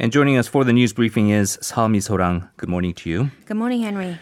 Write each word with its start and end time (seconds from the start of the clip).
And 0.00 0.10
joining 0.10 0.38
us 0.38 0.48
for 0.48 0.64
the 0.64 0.72
news 0.72 0.94
briefing 0.94 1.28
is 1.28 1.58
Seo 1.58 1.86
Misorang. 1.86 2.48
Good 2.56 2.70
morning 2.70 2.94
to 2.94 3.10
you. 3.10 3.30
Good 3.44 3.58
morning, 3.58 3.82
Henry. 3.82 4.18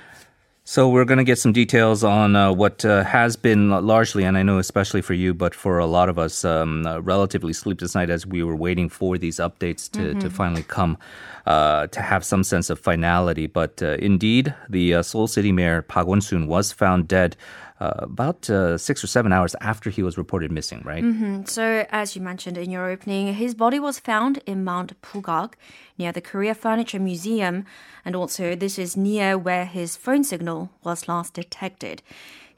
So 0.65 0.89
we're 0.89 1.05
going 1.05 1.19
to 1.19 1.25
get 1.25 1.39
some 1.39 1.53
details 1.53 2.03
on 2.03 2.35
uh, 2.35 2.53
what 2.53 2.85
uh, 2.85 3.05
has 3.05 3.37
been 3.37 3.71
largely, 3.71 4.25
and 4.25 4.37
I 4.37 4.43
know 4.43 4.59
especially 4.59 5.03
for 5.03 5.15
you, 5.15 5.35
but 5.35 5.55
for 5.55 5.79
a 5.79 5.87
lot 5.87 6.09
of 6.09 6.19
us, 6.19 6.45
um, 6.45 6.85
uh, 6.85 6.99
relatively 6.99 7.53
sleepless 7.53 7.95
night 7.95 8.11
as 8.11 8.27
we 8.27 8.43
were 8.43 8.57
waiting 8.57 8.89
for 8.89 9.19
these 9.19 9.37
updates 9.37 9.89
to, 9.93 10.01
mm-hmm. 10.01 10.19
to 10.19 10.31
finally 10.31 10.65
come, 10.65 10.99
uh, 11.47 11.87
to 11.87 12.03
have 12.03 12.25
some 12.25 12.43
sense 12.43 12.71
of 12.71 12.81
finality. 12.81 13.47
But 13.47 13.81
uh, 13.81 13.99
indeed, 14.01 14.53
the 14.69 14.95
uh, 14.95 15.03
Seoul 15.03 15.29
City 15.29 15.53
Mayor 15.53 15.83
Park 15.83 16.09
Won-soon 16.09 16.49
was 16.49 16.73
found 16.73 17.07
dead 17.07 17.37
uh, 17.81 17.95
about 17.99 18.51
uh, 18.51 18.77
six 18.77 19.05
or 19.05 19.07
seven 19.07 19.33
hours 19.33 19.55
after 19.61 19.91
he 19.91 20.03
was 20.03 20.19
reported 20.19 20.51
missing, 20.51 20.83
right? 20.85 21.05
Mm-hmm. 21.05 21.45
So, 21.45 21.87
as 21.91 22.17
you 22.17 22.23
mentioned 22.23 22.59
in 22.59 22.71
your 22.71 22.91
opening, 22.91 23.35
his 23.35 23.55
body 23.55 23.79
was 23.79 23.99
found 23.99 24.39
in 24.47 24.65
Mount 24.65 25.01
Pugak 25.01 25.55
near 25.97 26.13
the 26.13 26.21
Korea 26.21 26.55
Furniture 26.55 26.99
Museum, 26.99 27.65
and 28.05 28.17
also 28.17 28.55
this 28.55 28.79
is 28.79 28.97
near 28.97 29.39
where 29.39 29.65
his 29.65 29.97
phone 29.97 30.25
signal 30.25 30.71
was 30.83 31.09
last 31.09 31.35
detected. 31.35 32.03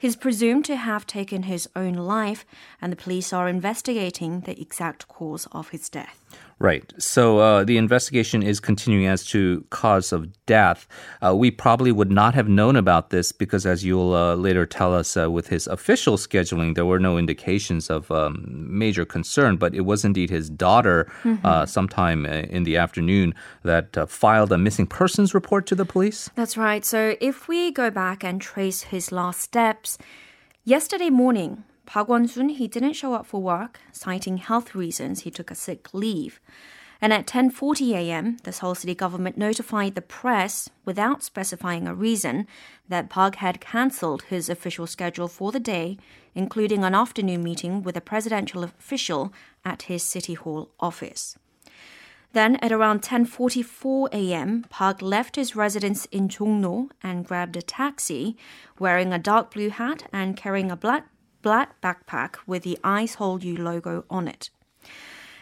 He's 0.01 0.15
presumed 0.15 0.65
to 0.65 0.77
have 0.77 1.05
taken 1.05 1.43
his 1.43 1.69
own 1.75 1.93
life, 1.93 2.43
and 2.81 2.91
the 2.91 2.95
police 2.95 3.31
are 3.31 3.47
investigating 3.47 4.39
the 4.41 4.59
exact 4.59 5.07
cause 5.07 5.47
of 5.51 5.69
his 5.69 5.89
death. 5.89 6.19
Right. 6.61 6.93
So 6.99 7.39
uh, 7.39 7.63
the 7.63 7.77
investigation 7.77 8.43
is 8.43 8.59
continuing 8.59 9.07
as 9.07 9.25
to 9.27 9.65
cause 9.71 10.11
of 10.11 10.27
death. 10.45 10.87
Uh, 11.19 11.35
we 11.35 11.49
probably 11.49 11.91
would 11.91 12.11
not 12.11 12.35
have 12.35 12.47
known 12.47 12.75
about 12.75 13.09
this 13.09 13.31
because, 13.31 13.65
as 13.65 13.83
you'll 13.83 14.13
uh, 14.13 14.35
later 14.35 14.67
tell 14.67 14.93
us, 14.93 15.17
uh, 15.17 15.31
with 15.31 15.47
his 15.47 15.65
official 15.65 16.17
scheduling, 16.17 16.75
there 16.75 16.85
were 16.85 16.99
no 16.99 17.17
indications 17.17 17.89
of 17.89 18.11
um, 18.11 18.45
major 18.45 19.05
concern. 19.05 19.57
But 19.57 19.73
it 19.73 19.81
was 19.81 20.05
indeed 20.05 20.29
his 20.29 20.51
daughter, 20.51 21.11
mm-hmm. 21.23 21.43
Uh, 21.43 21.65
sometime 21.65 22.27
uh, 22.27 22.45
in 22.55 22.63
the 22.63 22.77
afternoon, 22.77 23.33
that 23.63 24.07
filed 24.07 24.51
a 24.51 24.57
missing 24.59 24.85
persons 24.85 25.33
report 25.33 25.65
to 25.65 25.73
the 25.73 25.85
police. 25.85 26.29
That's 26.35 26.57
right. 26.57 26.85
So 26.85 27.15
if 27.19 27.47
we 27.47 27.71
go 27.71 27.89
back 27.89 28.23
and 28.23 28.39
trace 28.39 28.83
his 28.83 29.11
last 29.11 29.41
steps, 29.41 29.97
yesterday 30.63 31.09
morning, 31.09 31.63
Park 31.85 32.07
Won-soon, 32.07 32.49
he 32.49 32.67
didn't 32.67 32.93
show 32.93 33.13
up 33.13 33.25
for 33.25 33.41
work, 33.41 33.79
citing 33.91 34.37
health 34.37 34.75
reasons. 34.75 35.21
He 35.21 35.31
took 35.31 35.51
a 35.51 35.55
sick 35.55 35.93
leave. 35.93 36.39
And 37.03 37.11
at 37.11 37.25
10:40 37.25 37.93
a.m., 37.93 38.37
the 38.43 38.51
Seoul 38.51 38.75
City 38.75 38.93
government 38.93 39.35
notified 39.35 39.95
the 39.95 40.03
press 40.03 40.69
without 40.85 41.23
specifying 41.23 41.87
a 41.87 41.95
reason 41.95 42.45
that 42.87 43.09
Park 43.09 43.35
had 43.37 43.59
cancelled 43.59 44.21
his 44.23 44.49
official 44.49 44.85
schedule 44.85 45.27
for 45.27 45.51
the 45.51 45.59
day, 45.59 45.97
including 46.35 46.83
an 46.83 46.93
afternoon 46.93 47.43
meeting 47.43 47.81
with 47.81 47.97
a 47.97 48.01
presidential 48.01 48.63
official 48.63 49.33
at 49.65 49.83
his 49.83 50.03
city 50.03 50.35
hall 50.35 50.69
office. 50.79 51.37
Then 52.33 52.55
at 52.57 52.71
around 52.71 53.01
10:44 53.01 54.09
a.m., 54.13 54.65
Park 54.69 55.01
left 55.01 55.35
his 55.35 55.55
residence 55.55 56.05
in 56.05 56.29
Jongno 56.29 56.89
and 57.01 57.25
grabbed 57.25 57.57
a 57.57 57.61
taxi, 57.61 58.37
wearing 58.77 59.11
a 59.11 59.19
dark 59.19 59.51
blue 59.51 59.69
hat 59.69 60.07
and 60.13 60.37
carrying 60.37 60.71
a 60.71 60.77
black 60.77 61.07
black 61.41 61.79
backpack 61.81 62.35
with 62.45 62.63
the 62.63 62.77
Ice 62.83 63.15
Hold 63.15 63.43
You 63.43 63.57
logo 63.57 64.05
on 64.09 64.27
it. 64.27 64.49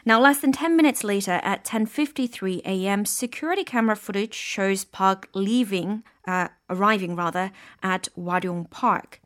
Now, 0.05 0.19
less 0.19 0.39
than 0.39 0.51
10 0.51 0.75
minutes 0.75 1.03
later, 1.03 1.39
at 1.43 1.63
10:53 1.65 2.61
a.m., 2.65 3.05
security 3.05 3.63
camera 3.63 3.95
footage 3.95 4.33
shows 4.33 4.85
Park 4.85 5.29
leaving, 5.33 6.03
uh, 6.25 6.47
arriving 6.69 7.15
rather, 7.15 7.51
at 7.83 8.07
Waryong 8.17 8.69
Park. 8.69 9.21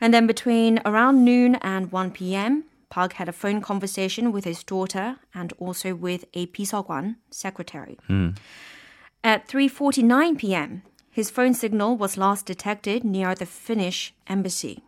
And 0.00 0.14
then 0.14 0.26
between 0.26 0.80
around 0.84 1.24
noon 1.24 1.56
and 1.56 1.92
1 1.92 2.10
p.m., 2.12 2.64
Park 2.88 3.14
had 3.14 3.28
a 3.28 3.32
phone 3.32 3.60
conversation 3.60 4.32
with 4.32 4.44
his 4.44 4.64
daughter 4.64 5.16
and 5.32 5.52
also 5.58 5.94
with 5.94 6.24
a 6.34 6.46
Pisogwan 6.46 7.16
secretary. 7.30 7.96
Mm. 8.08 8.36
At 9.22 9.46
3:49 9.46 10.38
p.m., 10.38 10.82
his 11.10 11.30
phone 11.30 11.54
signal 11.54 11.96
was 11.96 12.16
last 12.16 12.46
detected 12.46 13.04
near 13.04 13.34
the 13.34 13.46
Finnish 13.46 14.14
embassy. 14.26 14.82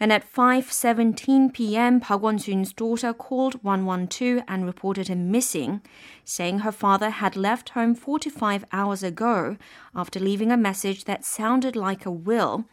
And 0.00 0.12
at 0.12 0.30
5:17 0.30 1.52
p.m., 1.52 2.00
Park 2.00 2.22
Won-soon's 2.22 2.72
daughter 2.72 3.12
called 3.12 3.62
112 3.62 4.42
and 4.48 4.66
reported 4.66 5.08
him 5.08 5.30
missing, 5.30 5.80
saying 6.24 6.60
her 6.60 6.72
father 6.72 7.10
had 7.10 7.36
left 7.36 7.70
home 7.70 7.94
45 7.94 8.64
hours 8.72 9.02
ago 9.02 9.56
after 9.94 10.18
leaving 10.18 10.50
a 10.50 10.56
message 10.56 11.04
that 11.04 11.24
sounded 11.24 11.76
like 11.76 12.04
a 12.04 12.10
will 12.10 12.64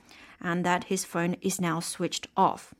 and 0.42 0.66
that 0.66 0.86
his 0.86 1.06
phone 1.06 1.36
is 1.42 1.62
now 1.62 1.80
switched 1.80 2.28
off. 2.36 2.74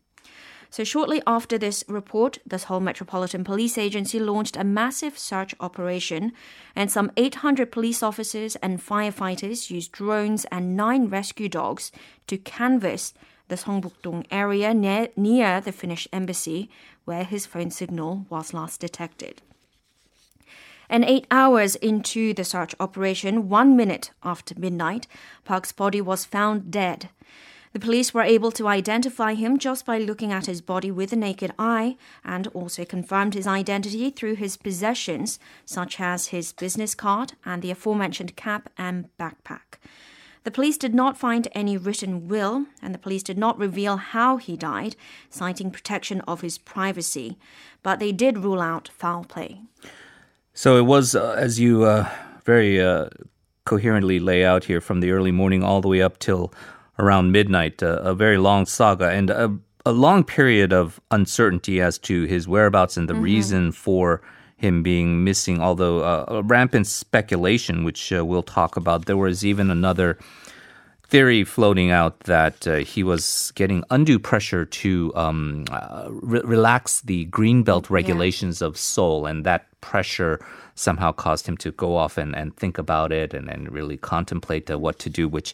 So 0.72 0.86
shortly 0.86 1.22
after 1.28 1.58
this 1.58 1.84
report, 1.90 2.38
the 2.48 2.58
Seoul 2.58 2.80
Metropolitan 2.80 3.44
Police 3.44 3.78
Agency 3.78 4.22
launched 4.22 4.56
a 4.56 4.64
massive 4.64 5.20
search 5.20 5.54
operation, 5.60 6.32
and 6.78 6.90
some 6.90 7.12
800 7.18 7.74
police 7.74 8.02
officers 8.02 8.56
and 8.56 8.80
firefighters 8.80 9.70
used 9.70 9.92
drones 9.92 10.46
and 10.46 10.78
nine 10.78 11.10
rescue 11.10 11.50
dogs 11.50 11.92
to 12.28 12.38
canvass 12.38 13.14
the 13.52 13.58
Seongbuk-dong 13.58 14.26
area 14.32 14.74
near, 14.74 15.10
near 15.18 15.60
the 15.60 15.74
Finnish 15.74 16.08
embassy, 16.14 16.70
where 17.04 17.26
his 17.26 17.46
phone 17.46 17.70
signal 17.70 18.26
was 18.30 18.54
last 18.54 18.80
detected. 18.80 19.42
And 20.90 21.04
eight 21.04 21.28
hours 21.30 21.76
into 21.76 22.34
the 22.34 22.46
search 22.46 22.74
operation, 22.80 23.50
one 23.50 23.76
minute 23.76 24.12
after 24.24 24.58
midnight, 24.58 25.06
Park's 25.44 25.74
body 25.74 26.00
was 26.00 26.24
found 26.24 26.72
dead. 26.72 27.10
The 27.74 27.80
police 27.80 28.14
were 28.14 28.22
able 28.22 28.52
to 28.54 28.70
identify 28.70 29.34
him 29.34 29.58
just 29.58 29.86
by 29.86 29.98
looking 29.98 30.32
at 30.32 30.46
his 30.46 30.62
body 30.62 30.90
with 30.90 31.10
the 31.10 31.16
naked 31.18 31.54
eye 31.60 31.98
and 32.24 32.48
also 32.48 32.86
confirmed 32.86 33.34
his 33.34 33.48
identity 33.48 34.12
through 34.12 34.36
his 34.36 34.56
possessions, 34.56 35.40
such 35.66 36.00
as 36.00 36.28
his 36.28 36.54
business 36.54 36.96
card 36.96 37.34
and 37.46 37.62
the 37.62 37.72
aforementioned 37.72 38.38
cap 38.38 38.70
and 38.78 39.10
backpack. 39.20 39.80
The 40.44 40.52
police 40.52 40.78
did 40.78 40.96
not 40.96 41.18
find 41.18 41.48
any 41.52 41.78
written 41.78 42.28
will, 42.28 42.66
and 42.82 42.94
the 42.94 43.00
police 43.00 43.22
did 43.22 43.38
not 43.38 43.60
reveal 43.60 43.98
how 43.98 44.38
he 44.38 44.58
died, 44.58 44.96
citing 45.30 45.70
protection 45.70 46.22
of 46.22 46.42
his 46.42 46.58
privacy. 46.58 47.38
But 47.84 48.00
they 48.00 48.12
did 48.12 48.40
rule 48.40 48.62
out 48.62 48.90
foul 48.98 49.24
play. 49.24 49.62
So 50.54 50.78
it 50.78 50.86
was, 50.86 51.16
uh, 51.16 51.36
as 51.38 51.60
you 51.60 51.84
uh, 51.84 52.10
very 52.44 52.82
uh, 52.82 53.10
coherently 53.66 54.20
lay 54.20 54.44
out 54.44 54.66
here, 54.66 54.82
from 54.82 55.00
the 55.00 55.12
early 55.12 55.32
morning 55.32 55.64
all 55.64 55.80
the 55.82 55.88
way 55.88 56.02
up 56.02 56.18
till 56.18 56.52
around 56.98 57.32
midnight, 57.32 57.82
uh, 57.84 58.00
a 58.02 58.16
very 58.16 58.38
long 58.38 58.66
saga 58.66 59.10
and 59.10 59.30
a, 59.30 59.56
a, 59.86 59.92
long 59.92 60.24
period 60.24 60.74
of 60.74 61.00
uncertainty 61.10 61.80
as 61.80 61.98
to 61.98 62.24
his 62.24 62.48
whereabouts 62.48 62.98
and 62.98 63.08
the 63.08 63.14
mm-hmm. 63.14 63.24
reason 63.24 63.72
for 63.72 64.22
him 64.62 64.84
being 64.84 65.24
missing, 65.24 65.60
although 65.60 66.04
uh, 66.04 66.42
rampant 66.46 66.88
speculation, 66.88 67.84
which 67.84 68.14
uh, 68.14 68.24
we'll 68.24 68.44
talk 68.44 68.78
about. 68.78 69.06
There 69.06 69.18
was 69.18 69.44
even 69.44 69.72
another 69.72 70.18
theory 71.08 71.44
floating 71.44 71.92
out 71.92 72.22
that 72.22 72.68
uh, 72.68 72.78
he 72.78 73.04
was 73.04 73.52
getting 73.56 73.84
undue 73.90 74.20
pressure 74.20 74.64
to 74.66 75.12
um, 75.16 75.66
uh, 75.72 76.08
re- 76.10 76.42
relax 76.46 77.02
the 77.02 77.26
greenbelt 77.28 77.90
regulations 77.90 78.62
yeah. 78.62 78.68
of 78.68 78.78
Seoul, 78.78 79.26
and 79.26 79.44
that 79.44 79.66
pressure 79.82 80.40
somehow 80.82 81.12
caused 81.12 81.48
him 81.48 81.58
to 81.58 81.72
go 81.72 81.96
off 81.96 82.18
and, 82.18 82.36
and 82.36 82.56
think 82.58 82.78
about 82.78 83.12
it 83.12 83.34
and, 83.34 83.50
and 83.50 83.72
really 83.72 83.98
contemplate 83.98 84.70
uh, 84.70 84.78
what 84.78 85.00
to 85.00 85.10
do, 85.10 85.28
which 85.28 85.54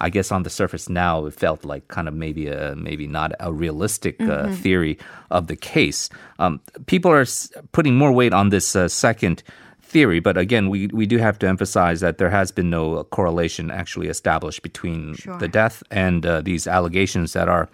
I 0.00 0.10
guess 0.10 0.30
on 0.30 0.44
the 0.44 0.50
surface 0.50 0.88
now 0.88 1.26
it 1.26 1.34
felt 1.34 1.64
like 1.64 1.88
kind 1.88 2.08
of 2.08 2.14
maybe 2.14 2.46
a 2.46 2.76
maybe 2.76 3.06
not 3.06 3.32
a 3.40 3.52
realistic 3.52 4.20
uh, 4.20 4.24
mm-hmm. 4.24 4.54
theory 4.54 4.98
of 5.30 5.48
the 5.48 5.56
case. 5.56 6.08
Um, 6.38 6.60
people 6.86 7.10
are 7.10 7.26
putting 7.72 7.96
more 7.96 8.12
weight 8.12 8.32
on 8.32 8.50
this 8.50 8.76
uh, 8.76 8.88
second 8.88 9.42
theory, 9.82 10.20
but 10.20 10.36
again, 10.36 10.68
we, 10.68 10.86
we 10.88 11.06
do 11.06 11.18
have 11.18 11.38
to 11.38 11.48
emphasize 11.48 12.00
that 12.00 12.18
there 12.18 12.30
has 12.30 12.52
been 12.52 12.70
no 12.70 13.02
correlation 13.04 13.70
actually 13.70 14.08
established 14.08 14.62
between 14.62 15.14
sure. 15.14 15.38
the 15.38 15.48
death 15.48 15.82
and 15.90 16.24
uh, 16.26 16.40
these 16.42 16.66
allegations 16.66 17.32
that 17.32 17.48
are 17.48 17.68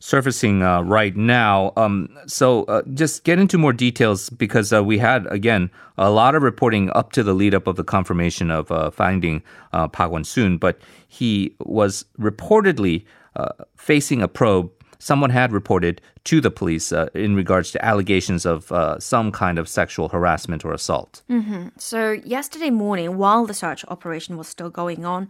surfacing 0.00 0.62
uh, 0.62 0.80
right 0.82 1.16
now. 1.16 1.72
Um, 1.76 2.08
so 2.26 2.64
uh, 2.64 2.82
just 2.94 3.24
get 3.24 3.38
into 3.38 3.58
more 3.58 3.72
details 3.72 4.30
because 4.30 4.72
uh, 4.72 4.82
we 4.82 4.98
had 4.98 5.26
again 5.26 5.70
a 5.96 6.10
lot 6.10 6.34
of 6.34 6.42
reporting 6.42 6.90
up 6.94 7.12
to 7.12 7.22
the 7.22 7.34
lead 7.34 7.54
up 7.54 7.66
of 7.66 7.76
the 7.76 7.84
confirmation 7.84 8.50
of 8.50 8.72
uh, 8.72 8.90
finding 8.90 9.42
uh, 9.72 9.86
Park 9.86 10.10
Won-soon, 10.10 10.56
but 10.58 10.80
he 11.06 11.54
was 11.60 12.04
reportedly 12.18 13.04
uh, 13.36 13.50
facing 13.76 14.22
a 14.22 14.28
probe. 14.28 14.70
Someone 15.00 15.30
had 15.30 15.50
reported 15.52 16.00
to 16.24 16.40
the 16.40 16.50
police 16.50 16.92
uh, 16.92 17.08
in 17.14 17.34
regards 17.34 17.72
to 17.72 17.84
allegations 17.84 18.46
of 18.46 18.70
some 19.02 19.32
kind 19.32 19.58
of 19.58 19.68
sexual 19.68 20.10
harassment 20.10 20.64
or 20.64 20.72
assault. 20.72 21.22
Mm-hmm. 21.28 21.68
So, 21.78 22.12
yesterday 22.24 22.70
morning, 22.70 23.16
while 23.16 23.46
the 23.46 23.54
search 23.54 23.84
operation 23.88 24.36
was 24.36 24.46
still 24.46 24.70
going 24.70 25.04
on, 25.04 25.28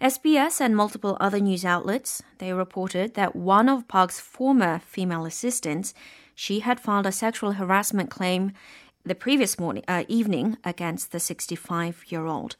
SBS 0.00 0.62
and 0.62 0.74
multiple 0.74 1.18
other 1.20 1.38
news 1.38 1.62
outlets, 1.62 2.22
they 2.38 2.54
reported 2.54 3.12
that 3.14 3.36
one 3.36 3.68
of 3.68 3.86
Park's 3.86 4.18
former 4.18 4.78
female 4.78 5.26
assistants, 5.26 5.92
she 6.34 6.60
had 6.60 6.80
filed 6.80 7.04
a 7.04 7.12
sexual 7.12 7.52
harassment 7.52 8.08
claim 8.08 8.52
the 9.04 9.14
previous 9.14 9.58
morning 9.58 9.84
uh, 9.86 10.04
evening 10.08 10.56
against 10.64 11.12
the 11.12 11.18
65-year-old. 11.18 12.56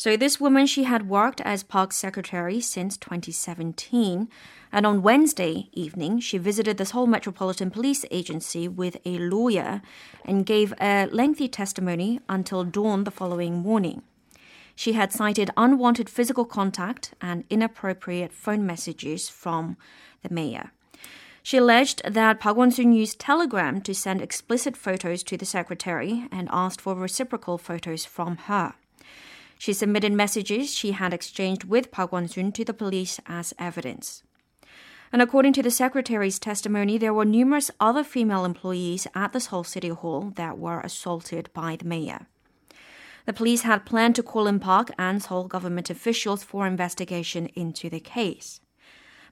So 0.00 0.16
this 0.16 0.40
woman, 0.40 0.64
she 0.64 0.84
had 0.84 1.10
worked 1.10 1.42
as 1.42 1.62
Park's 1.62 1.96
secretary 1.96 2.58
since 2.62 2.96
2017. 2.96 4.30
And 4.72 4.86
on 4.86 5.02
Wednesday 5.02 5.68
evening, 5.74 6.20
she 6.20 6.38
visited 6.38 6.78
the 6.78 6.86
Seoul 6.86 7.06
Metropolitan 7.06 7.70
Police 7.70 8.06
Agency 8.10 8.66
with 8.66 8.96
a 9.04 9.18
lawyer 9.18 9.82
and 10.24 10.46
gave 10.46 10.72
a 10.80 11.04
lengthy 11.12 11.48
testimony 11.48 12.18
until 12.30 12.64
dawn 12.64 13.04
the 13.04 13.10
following 13.10 13.58
morning. 13.58 14.00
She 14.74 14.94
had 14.94 15.12
cited 15.12 15.50
unwanted 15.54 16.08
physical 16.08 16.46
contact 16.46 17.12
and 17.20 17.44
inappropriate 17.50 18.32
phone 18.32 18.64
messages 18.64 19.28
from 19.28 19.76
the 20.22 20.32
mayor. 20.32 20.72
She 21.42 21.58
alleged 21.58 22.00
that 22.10 22.40
Park 22.40 22.56
Won-soon 22.56 22.94
used 22.94 23.18
Telegram 23.18 23.82
to 23.82 23.94
send 23.94 24.22
explicit 24.22 24.78
photos 24.78 25.22
to 25.24 25.36
the 25.36 25.44
secretary 25.44 26.26
and 26.32 26.48
asked 26.50 26.80
for 26.80 26.94
reciprocal 26.94 27.58
photos 27.58 28.06
from 28.06 28.38
her. 28.48 28.76
She 29.60 29.74
submitted 29.74 30.14
messages 30.14 30.72
she 30.72 30.92
had 30.92 31.12
exchanged 31.12 31.64
with 31.64 31.90
Park 31.90 32.12
Won-soon 32.12 32.50
to 32.52 32.64
the 32.64 32.72
police 32.72 33.20
as 33.26 33.52
evidence. 33.58 34.22
And 35.12 35.20
according 35.20 35.52
to 35.52 35.62
the 35.62 35.70
secretary's 35.70 36.38
testimony, 36.38 36.96
there 36.96 37.12
were 37.12 37.26
numerous 37.26 37.70
other 37.78 38.02
female 38.02 38.46
employees 38.46 39.06
at 39.14 39.34
the 39.34 39.38
Seoul 39.38 39.64
City 39.64 39.90
Hall 39.90 40.32
that 40.36 40.56
were 40.56 40.80
assaulted 40.80 41.50
by 41.52 41.76
the 41.76 41.84
mayor. 41.84 42.26
The 43.26 43.34
police 43.34 43.60
had 43.60 43.84
planned 43.84 44.14
to 44.14 44.22
call 44.22 44.46
in 44.46 44.60
Park 44.60 44.92
and 44.98 45.22
Seoul 45.22 45.44
government 45.46 45.90
officials 45.90 46.42
for 46.42 46.66
investigation 46.66 47.44
into 47.54 47.90
the 47.90 48.00
case. 48.00 48.62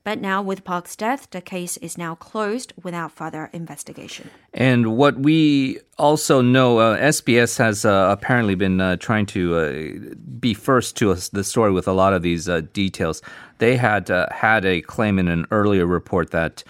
But 0.05 0.21
now, 0.21 0.43
with 0.43 0.65
Park's 0.65 0.97
death, 0.97 1.29
the 1.31 1.41
case 1.41 1.77
is 1.79 1.99
now 1.99 2.15
closed 2.15 2.73
without 2.83 3.13
further 3.13 3.51
investigation. 3.53 4.31
And 4.55 4.97
what 4.97 5.19
we 5.19 5.81
also 5.99 6.41
know, 6.41 6.79
uh, 6.79 6.99
SBS 6.99 7.59
has 7.59 7.85
uh, 7.85 8.09
apparently 8.11 8.55
been 8.55 8.81
uh, 8.81 8.97
trying 8.97 9.27
to 9.27 9.57
uh, 9.57 10.15
be 10.39 10.55
first 10.55 10.97
to 10.99 11.11
us, 11.11 11.29
the 11.29 11.45
story 11.45 11.73
with 11.73 11.89
a 11.89 11.93
lot 11.93 12.13
of 12.13 12.23
these 12.23 12.49
uh, 12.49 12.63
details. 12.73 13.23
They 13.59 13.77
had 13.77 14.11
uh, 14.11 14.27
had 14.31 14.65
a 14.65 14.81
claim 14.83 15.19
in 15.19 15.29
an 15.29 15.47
earlier 15.51 15.87
report 15.87 16.31
that 16.31 16.65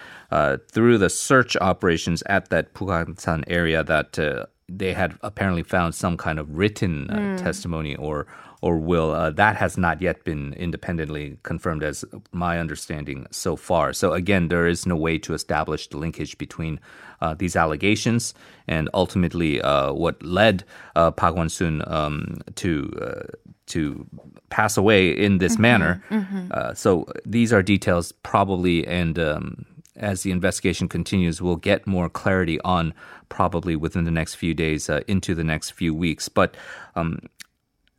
through 0.71 0.97
the 0.97 1.09
search 1.09 1.55
operations 1.57 2.23
at 2.25 2.49
that 2.49 2.73
Bugaksan 2.73 3.43
area, 3.47 3.83
that 3.83 4.17
they 4.67 4.93
had 4.93 5.17
apparently 5.21 5.63
found 5.63 5.95
some 5.95 6.17
kind 6.17 6.39
of 6.39 6.57
written 6.57 7.07
mm. 7.07 7.37
testimony 7.37 7.95
or 7.95 8.27
or 8.61 8.77
will. 8.77 9.11
Uh, 9.11 9.29
that 9.31 9.55
has 9.55 9.77
not 9.77 10.01
yet 10.01 10.23
been 10.23 10.53
independently 10.53 11.37
confirmed, 11.43 11.83
as 11.83 12.03
my 12.31 12.59
understanding 12.59 13.25
so 13.31 13.55
far. 13.55 13.93
So 13.93 14.13
again, 14.13 14.49
there 14.49 14.67
is 14.67 14.85
no 14.85 14.95
way 14.95 15.17
to 15.19 15.33
establish 15.33 15.87
the 15.87 15.97
linkage 15.97 16.37
between 16.37 16.79
uh, 17.21 17.33
these 17.33 17.55
allegations 17.55 18.33
and 18.67 18.89
ultimately 18.93 19.61
uh, 19.61 19.93
what 19.93 20.21
led 20.23 20.63
uh, 20.95 21.11
Park 21.11 21.35
Won-soon 21.35 21.83
um, 21.87 22.37
to 22.55 22.91
uh, 23.01 23.37
to 23.67 24.05
pass 24.49 24.77
away 24.77 25.09
in 25.09 25.37
this 25.37 25.53
mm-hmm, 25.53 25.61
manner. 25.61 26.03
Mm-hmm. 26.09 26.47
Uh, 26.51 26.73
so 26.73 27.05
these 27.25 27.53
are 27.53 27.63
details 27.63 28.11
probably 28.11 28.85
and. 28.87 29.17
Um, 29.19 29.65
as 29.95 30.23
the 30.23 30.31
investigation 30.31 30.87
continues, 30.87 31.41
we'll 31.41 31.57
get 31.57 31.85
more 31.85 32.09
clarity 32.09 32.57
on 32.61 32.93
probably 33.27 33.75
within 33.75 34.05
the 34.05 34.11
next 34.11 34.35
few 34.35 34.53
days 34.53 34.89
uh, 34.89 35.01
into 35.07 35.35
the 35.35 35.43
next 35.43 35.71
few 35.71 35.93
weeks. 35.93 36.29
But 36.29 36.55
um, 36.95 37.19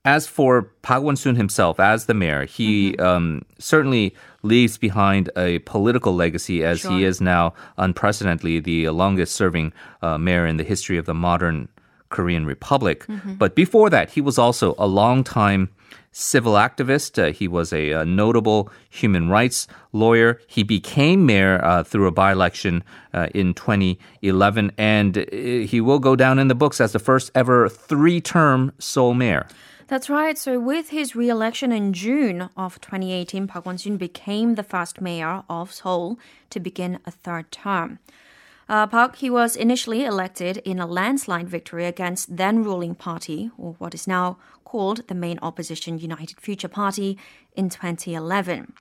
as 0.04 0.26
for 0.26 0.62
Park 0.82 1.02
Won-soon 1.02 1.36
himself, 1.36 1.78
as 1.78 2.06
the 2.06 2.14
mayor, 2.14 2.46
he 2.46 2.92
mm-hmm. 2.92 3.04
um, 3.04 3.44
certainly 3.58 4.14
leaves 4.42 4.78
behind 4.78 5.30
a 5.36 5.58
political 5.60 6.14
legacy 6.14 6.64
as 6.64 6.80
sure. 6.80 6.92
he 6.92 7.04
is 7.04 7.20
now 7.20 7.52
unprecedentedly 7.76 8.60
the 8.60 8.88
longest 8.88 9.34
serving 9.34 9.72
uh, 10.00 10.16
mayor 10.16 10.46
in 10.46 10.56
the 10.56 10.64
history 10.64 10.96
of 10.96 11.04
the 11.04 11.14
modern 11.14 11.68
Korean 12.08 12.46
Republic. 12.46 13.06
Mm-hmm. 13.06 13.34
But 13.34 13.54
before 13.54 13.90
that, 13.90 14.10
he 14.10 14.20
was 14.20 14.38
also 14.38 14.74
a 14.78 14.86
long-time 14.86 15.68
civil 16.12 16.54
activist. 16.54 17.22
Uh, 17.22 17.32
he 17.32 17.46
was 17.46 17.72
a, 17.72 17.90
a, 17.92 18.04
notable 18.04 18.70
human 18.88 19.28
rights 19.28 19.68
lawyer. 19.92 20.40
He 20.46 20.62
became 20.62 21.24
mayor 21.24 21.64
uh, 21.64 21.84
through 21.84 22.08
a 22.08 22.10
by 22.10 22.32
election 22.32 22.82
uh, 23.14 23.28
in 23.34 23.54
2011, 23.54 24.72
and 24.76 25.18
uh, 25.18 25.24
he 25.30 25.80
will 25.80 26.00
go 26.00 26.16
down 26.16 26.38
in 26.38 26.48
the 26.48 26.54
books 26.54 26.80
as 26.80 26.92
the 26.92 26.98
first 26.98 27.30
ever 27.34 27.68
three 27.68 28.20
term 28.20 28.72
Seoul 28.78 29.14
mayor. 29.14 29.46
That's 29.90 30.08
right. 30.08 30.38
So, 30.38 30.60
with 30.60 30.90
his 30.90 31.16
re 31.16 31.28
election 31.28 31.72
in 31.72 31.92
June 31.92 32.48
of 32.56 32.80
2018, 32.80 33.48
Park 33.48 33.66
Won 33.66 33.76
Soon 33.76 33.96
became 33.96 34.54
the 34.54 34.62
first 34.62 35.00
mayor 35.00 35.42
of 35.50 35.72
Seoul 35.72 36.16
to 36.50 36.60
begin 36.60 37.00
a 37.04 37.10
third 37.10 37.50
term. 37.50 37.98
Uh, 38.68 38.86
Park, 38.86 39.16
he 39.16 39.28
was 39.28 39.56
initially 39.56 40.04
elected 40.04 40.58
in 40.58 40.78
a 40.78 40.86
landslide 40.86 41.48
victory 41.48 41.86
against 41.86 42.36
then 42.36 42.62
ruling 42.62 42.94
party, 42.94 43.50
or 43.58 43.74
what 43.78 43.92
is 43.92 44.06
now 44.06 44.38
called 44.62 45.08
the 45.08 45.14
main 45.16 45.40
opposition 45.42 45.98
United 45.98 46.40
Future 46.40 46.68
Party, 46.68 47.18
in 47.56 47.68
2011. 47.68 48.72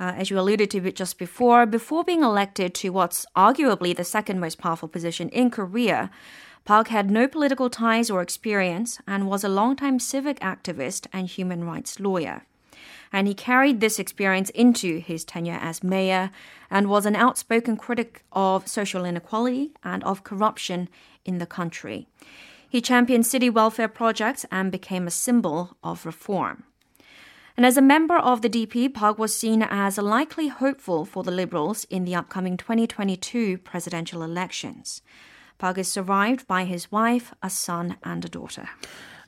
Uh, 0.00 0.14
as 0.16 0.30
you 0.30 0.38
alluded 0.38 0.70
to 0.70 0.90
just 0.92 1.18
before, 1.18 1.66
before 1.66 2.02
being 2.02 2.22
elected 2.22 2.72
to 2.76 2.88
what's 2.88 3.26
arguably 3.36 3.94
the 3.94 4.04
second 4.04 4.40
most 4.40 4.56
powerful 4.56 4.88
position 4.88 5.28
in 5.28 5.50
Korea, 5.50 6.10
Park 6.64 6.88
had 6.88 7.10
no 7.10 7.26
political 7.26 7.70
ties 7.70 8.10
or 8.10 8.22
experience 8.22 8.98
and 9.06 9.28
was 9.28 9.44
a 9.44 9.48
longtime 9.48 9.98
civic 9.98 10.38
activist 10.40 11.06
and 11.12 11.26
human 11.26 11.64
rights 11.64 11.98
lawyer. 11.98 12.46
And 13.12 13.26
he 13.26 13.34
carried 13.34 13.80
this 13.80 13.98
experience 13.98 14.50
into 14.50 14.98
his 14.98 15.24
tenure 15.24 15.58
as 15.60 15.82
mayor 15.82 16.30
and 16.70 16.88
was 16.88 17.06
an 17.06 17.16
outspoken 17.16 17.76
critic 17.76 18.22
of 18.32 18.68
social 18.68 19.04
inequality 19.04 19.72
and 19.82 20.04
of 20.04 20.22
corruption 20.22 20.88
in 21.24 21.38
the 21.38 21.46
country. 21.46 22.06
He 22.68 22.80
championed 22.80 23.26
city 23.26 23.50
welfare 23.50 23.88
projects 23.88 24.46
and 24.52 24.70
became 24.70 25.06
a 25.06 25.10
symbol 25.10 25.76
of 25.82 26.06
reform. 26.06 26.64
And 27.56 27.66
as 27.66 27.76
a 27.76 27.82
member 27.82 28.16
of 28.16 28.42
the 28.42 28.48
DP, 28.48 28.94
Park 28.94 29.18
was 29.18 29.36
seen 29.36 29.62
as 29.62 29.98
a 29.98 30.02
likely 30.02 30.48
hopeful 30.48 31.04
for 31.04 31.24
the 31.24 31.32
Liberals 31.32 31.84
in 31.90 32.04
the 32.04 32.14
upcoming 32.14 32.56
2022 32.56 33.58
presidential 33.58 34.22
elections. 34.22 35.02
Park 35.60 35.76
is 35.76 35.92
survived 35.92 36.46
by 36.46 36.64
his 36.64 36.90
wife, 36.90 37.34
a 37.42 37.50
son, 37.50 37.98
and 38.02 38.24
a 38.24 38.30
daughter. 38.30 38.70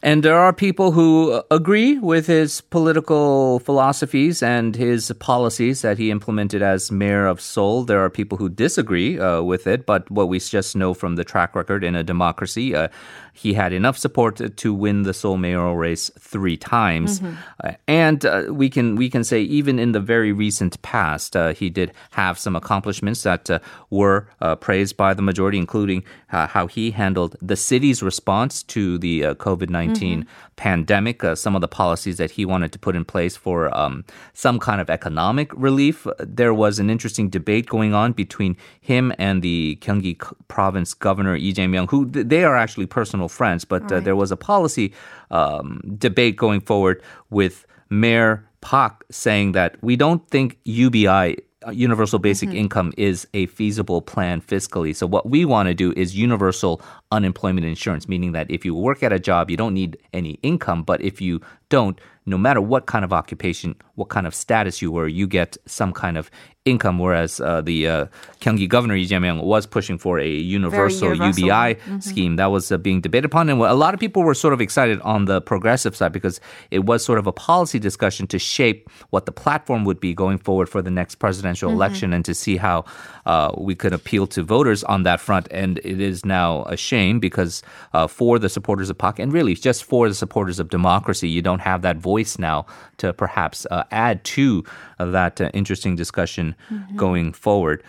And 0.02 0.24
there 0.24 0.36
are 0.36 0.52
people 0.52 0.90
who 0.90 1.42
agree 1.50 1.96
with 1.98 2.26
his 2.26 2.60
political 2.60 3.60
philosophies 3.60 4.42
and 4.42 4.74
his 4.74 5.12
policies 5.20 5.82
that 5.82 5.96
he 5.96 6.10
implemented 6.10 6.60
as 6.60 6.90
mayor 6.90 7.26
of 7.26 7.40
Seoul. 7.40 7.84
There 7.84 8.00
are 8.00 8.10
people 8.10 8.36
who 8.36 8.48
disagree 8.48 9.20
uh, 9.20 9.42
with 9.42 9.68
it, 9.68 9.86
but 9.86 10.10
what 10.10 10.28
we 10.28 10.40
just 10.40 10.74
know 10.74 10.92
from 10.92 11.14
the 11.14 11.22
track 11.22 11.54
record 11.54 11.84
in 11.84 11.94
a 11.94 12.02
democracy, 12.02 12.74
uh, 12.74 12.88
he 13.32 13.54
had 13.54 13.72
enough 13.72 13.96
support 13.96 14.56
to 14.56 14.74
win 14.74 15.02
the 15.02 15.14
Seoul 15.14 15.36
mayoral 15.36 15.76
race 15.76 16.10
three 16.18 16.56
times, 16.56 17.20
mm-hmm. 17.20 17.34
uh, 17.64 17.72
and 17.88 18.24
uh, 18.26 18.44
we 18.50 18.68
can 18.68 18.96
we 18.96 19.08
can 19.08 19.24
say 19.24 19.40
even 19.40 19.78
in 19.78 19.92
the 19.92 20.00
very 20.00 20.32
recent 20.32 20.80
past, 20.82 21.34
uh, 21.34 21.54
he 21.54 21.70
did 21.70 21.92
have 22.10 22.38
some 22.38 22.54
accomplishments 22.54 23.22
that 23.22 23.48
uh, 23.50 23.58
were 23.88 24.28
uh, 24.40 24.54
praised 24.56 24.96
by 24.96 25.14
the 25.14 25.22
majority, 25.22 25.58
including 25.58 26.04
how 26.28 26.66
he 26.66 26.92
handled 26.92 27.36
the 27.42 27.56
city's 27.56 28.02
response 28.02 28.62
to 28.62 28.96
the 28.96 29.20
COVID 29.20 29.68
19 29.68 29.91
mm-hmm. 30.00 30.52
pandemic. 30.56 31.22
some 31.34 31.54
of 31.54 31.60
the 31.60 31.68
policies 31.68 32.16
that 32.16 32.32
he 32.32 32.44
wanted 32.44 32.72
to 32.72 32.78
put 32.78 32.96
in 32.96 33.04
place 33.04 33.36
for 33.36 33.74
um, 33.76 34.04
some 34.32 34.58
kind 34.58 34.80
of 34.80 34.90
economic 34.90 35.50
relief. 35.54 36.06
There 36.18 36.54
was 36.54 36.78
an 36.78 36.90
interesting 36.90 37.28
debate 37.28 37.66
going 37.66 37.94
on 37.94 38.12
between 38.12 38.56
him 38.80 39.12
and 39.18 39.42
the 39.42 39.78
Gyeonggi 39.80 40.20
province 40.48 40.94
governor 40.94 41.38
Lee 41.38 41.52
Jae-myung, 41.52 41.90
who 41.90 42.06
they 42.06 42.44
are 42.44 42.56
actually 42.56 42.86
personal 42.86 43.28
friends, 43.28 43.64
but 43.64 43.82
uh, 43.82 43.84
right. 43.84 43.92
uh, 43.92 44.00
there 44.00 44.16
was 44.16 44.30
a 44.30 44.36
policy 44.36 44.92
um, 45.30 45.80
debate 45.98 46.36
going 46.36 46.60
forward 46.60 47.02
with 47.30 47.66
Mayor 47.90 48.48
Park 48.60 49.04
saying 49.10 49.52
that 49.52 49.76
we 49.82 49.96
don't 49.96 50.26
think 50.28 50.58
UBI 50.64 51.08
uh, 51.08 51.34
universal 51.70 52.18
basic 52.18 52.48
mm-hmm. 52.48 52.58
income 52.58 52.92
is 52.96 53.26
a 53.34 53.46
feasible 53.46 54.02
plan 54.02 54.40
fiscally. 54.40 54.94
So 54.94 55.06
what 55.06 55.28
we 55.28 55.44
want 55.44 55.68
to 55.68 55.74
do 55.74 55.92
is 55.96 56.16
universal 56.16 56.80
unemployment 57.10 57.66
insurance, 57.66 58.08
meaning 58.08 58.32
that 58.32 58.50
if 58.50 58.64
you 58.64 58.74
work 58.74 59.02
at 59.02 59.12
a 59.12 59.18
job, 59.18 59.50
you 59.50 59.56
don't 59.56 59.74
need 59.74 59.98
any 60.12 60.32
income, 60.42 60.82
but 60.82 61.00
if 61.02 61.20
you 61.20 61.40
don't, 61.68 62.00
no 62.26 62.38
matter 62.38 62.60
what 62.60 62.86
kind 62.86 63.04
of 63.04 63.12
occupation, 63.12 63.74
what 63.94 64.08
kind 64.08 64.26
of 64.26 64.34
status 64.34 64.82
you 64.82 64.90
were, 64.90 65.08
you 65.08 65.26
get 65.26 65.56
some 65.66 65.92
kind 65.92 66.16
of 66.16 66.30
income. 66.64 66.98
Whereas 66.98 67.40
uh, 67.40 67.60
the 67.60 67.88
uh, 67.88 68.06
Gyeonggi 68.40 68.68
governor 68.68 68.94
Lee 68.94 69.06
Jae-myung 69.06 69.42
was 69.42 69.66
pushing 69.66 69.98
for 69.98 70.18
a 70.18 70.28
universal, 70.28 71.08
universal. 71.08 71.44
UBI 71.44 71.74
mm-hmm. 71.74 71.98
scheme 71.98 72.36
that 72.36 72.46
was 72.46 72.70
uh, 72.70 72.78
being 72.78 73.00
debated 73.00 73.26
upon, 73.26 73.48
and 73.48 73.60
a 73.60 73.74
lot 73.74 73.94
of 73.94 74.00
people 74.00 74.22
were 74.22 74.34
sort 74.34 74.54
of 74.54 74.60
excited 74.60 75.00
on 75.00 75.24
the 75.24 75.40
progressive 75.40 75.96
side 75.96 76.12
because 76.12 76.40
it 76.70 76.80
was 76.80 77.04
sort 77.04 77.18
of 77.18 77.26
a 77.26 77.32
policy 77.32 77.78
discussion 77.78 78.26
to 78.28 78.38
shape 78.38 78.88
what 79.10 79.26
the 79.26 79.32
platform 79.32 79.84
would 79.84 80.00
be 80.00 80.14
going 80.14 80.38
forward 80.38 80.68
for 80.68 80.82
the 80.82 80.90
next 80.90 81.16
presidential 81.16 81.68
mm-hmm. 81.68 81.76
election, 81.76 82.12
and 82.12 82.24
to 82.24 82.34
see 82.34 82.56
how 82.56 82.84
uh, 83.26 83.52
we 83.58 83.74
could 83.74 83.92
appeal 83.92 84.26
to 84.26 84.42
voters 84.42 84.84
on 84.84 85.02
that 85.02 85.20
front. 85.20 85.48
And 85.50 85.78
it 85.78 86.00
is 86.00 86.24
now 86.24 86.64
a 86.64 86.76
shame 86.76 87.18
because 87.18 87.62
uh, 87.92 88.06
for 88.06 88.38
the 88.38 88.48
supporters 88.48 88.88
of 88.88 88.98
Park, 88.98 89.18
and 89.18 89.32
really 89.32 89.54
just 89.54 89.84
for 89.84 90.08
the 90.08 90.14
supporters 90.14 90.60
of 90.60 90.70
democracy, 90.70 91.28
you 91.28 91.42
don't 91.42 91.60
have 91.60 91.82
that 91.82 91.96
voice 91.96 92.38
now 92.38 92.66
to 92.98 93.12
perhaps 93.12 93.66
uh, 93.70 93.82
add 93.90 94.22
to 94.24 94.64
that 94.98 95.40
uh, 95.40 95.50
interesting 95.52 95.96
discussion 95.96 96.51
mm-hmm. 96.70 96.96
going 96.96 97.32
forward. 97.32 97.82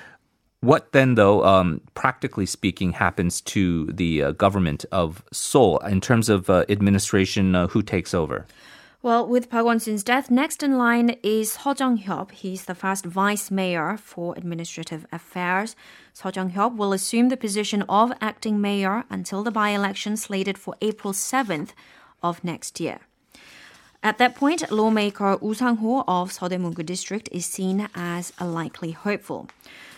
What 0.61 0.93
then, 0.93 1.15
though, 1.15 1.43
um, 1.43 1.81
practically 1.93 2.45
speaking, 2.45 2.93
happens 2.93 3.41
to 3.41 3.87
the 3.87 4.23
uh, 4.23 4.31
government 4.31 4.85
of 4.93 5.21
Seoul 5.33 5.77
in 5.79 5.99
terms 5.99 6.29
of 6.29 6.49
uh, 6.49 6.63
administration? 6.69 7.53
Uh, 7.53 7.67
who 7.67 7.81
takes 7.81 8.13
over? 8.13 8.45
Well, 9.01 9.27
with 9.27 9.49
Park 9.49 9.65
Won-soon's 9.65 10.01
death, 10.01 10.31
next 10.31 10.63
in 10.63 10.77
line 10.77 11.17
is 11.21 11.57
Seo 11.57 11.77
Jung-hyuk. 11.77 12.31
He's 12.31 12.63
the 12.63 12.73
first 12.73 13.03
vice 13.05 13.51
mayor 13.51 13.97
for 13.97 14.33
administrative 14.37 15.05
affairs. 15.11 15.75
Seo 16.15 16.33
Jung-hyuk 16.33 16.77
will 16.77 16.93
assume 16.93 17.27
the 17.27 17.35
position 17.35 17.81
of 17.89 18.13
acting 18.21 18.61
mayor 18.61 19.03
until 19.09 19.43
the 19.43 19.51
by-election 19.51 20.15
slated 20.15 20.57
for 20.57 20.75
April 20.81 21.11
7th 21.11 21.71
of 22.21 22.41
next 22.45 22.79
year. 22.79 23.01
At 24.03 24.17
that 24.17 24.35
point, 24.35 24.69
lawmaker 24.69 25.37
Woo 25.37 25.53
Sang-ho 25.53 26.03
of 26.09 26.29
Seodaemungu 26.29 26.85
District 26.85 27.29
is 27.31 27.45
seen 27.45 27.87
as 27.95 28.33
a 28.37 28.45
likely 28.45 28.91
hopeful. 28.91 29.47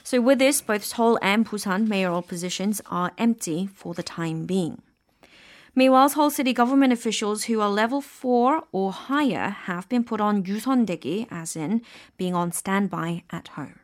So 0.04 0.22
with 0.22 0.38
this, 0.38 0.62
both 0.62 0.84
Seoul 0.84 1.18
and 1.24 1.44
Busan 1.44 1.88
mayoral 1.88 2.22
positions 2.22 2.84
are 2.92 3.14
empty 3.18 3.68
for 3.74 3.96
the 3.96 4.04
time 4.04 4.46
being. 4.46 4.84
Meanwhile, 5.74 6.10
Seoul 6.10 6.30
city 6.30 6.54
government 6.54 6.94
officials 6.94 7.46
who 7.46 7.60
are 7.62 7.70
level 7.70 8.00
4 8.00 8.66
or 8.72 8.92
higher 8.92 9.50
have 9.66 9.90
been 9.90 10.04
put 10.04 10.22
on 10.22 10.44
유선대기, 10.44 11.26
as 11.32 11.56
in 11.56 11.82
being 12.16 12.36
on 12.36 12.52
standby 12.52 13.24
at 13.32 13.48
home. 13.58 13.80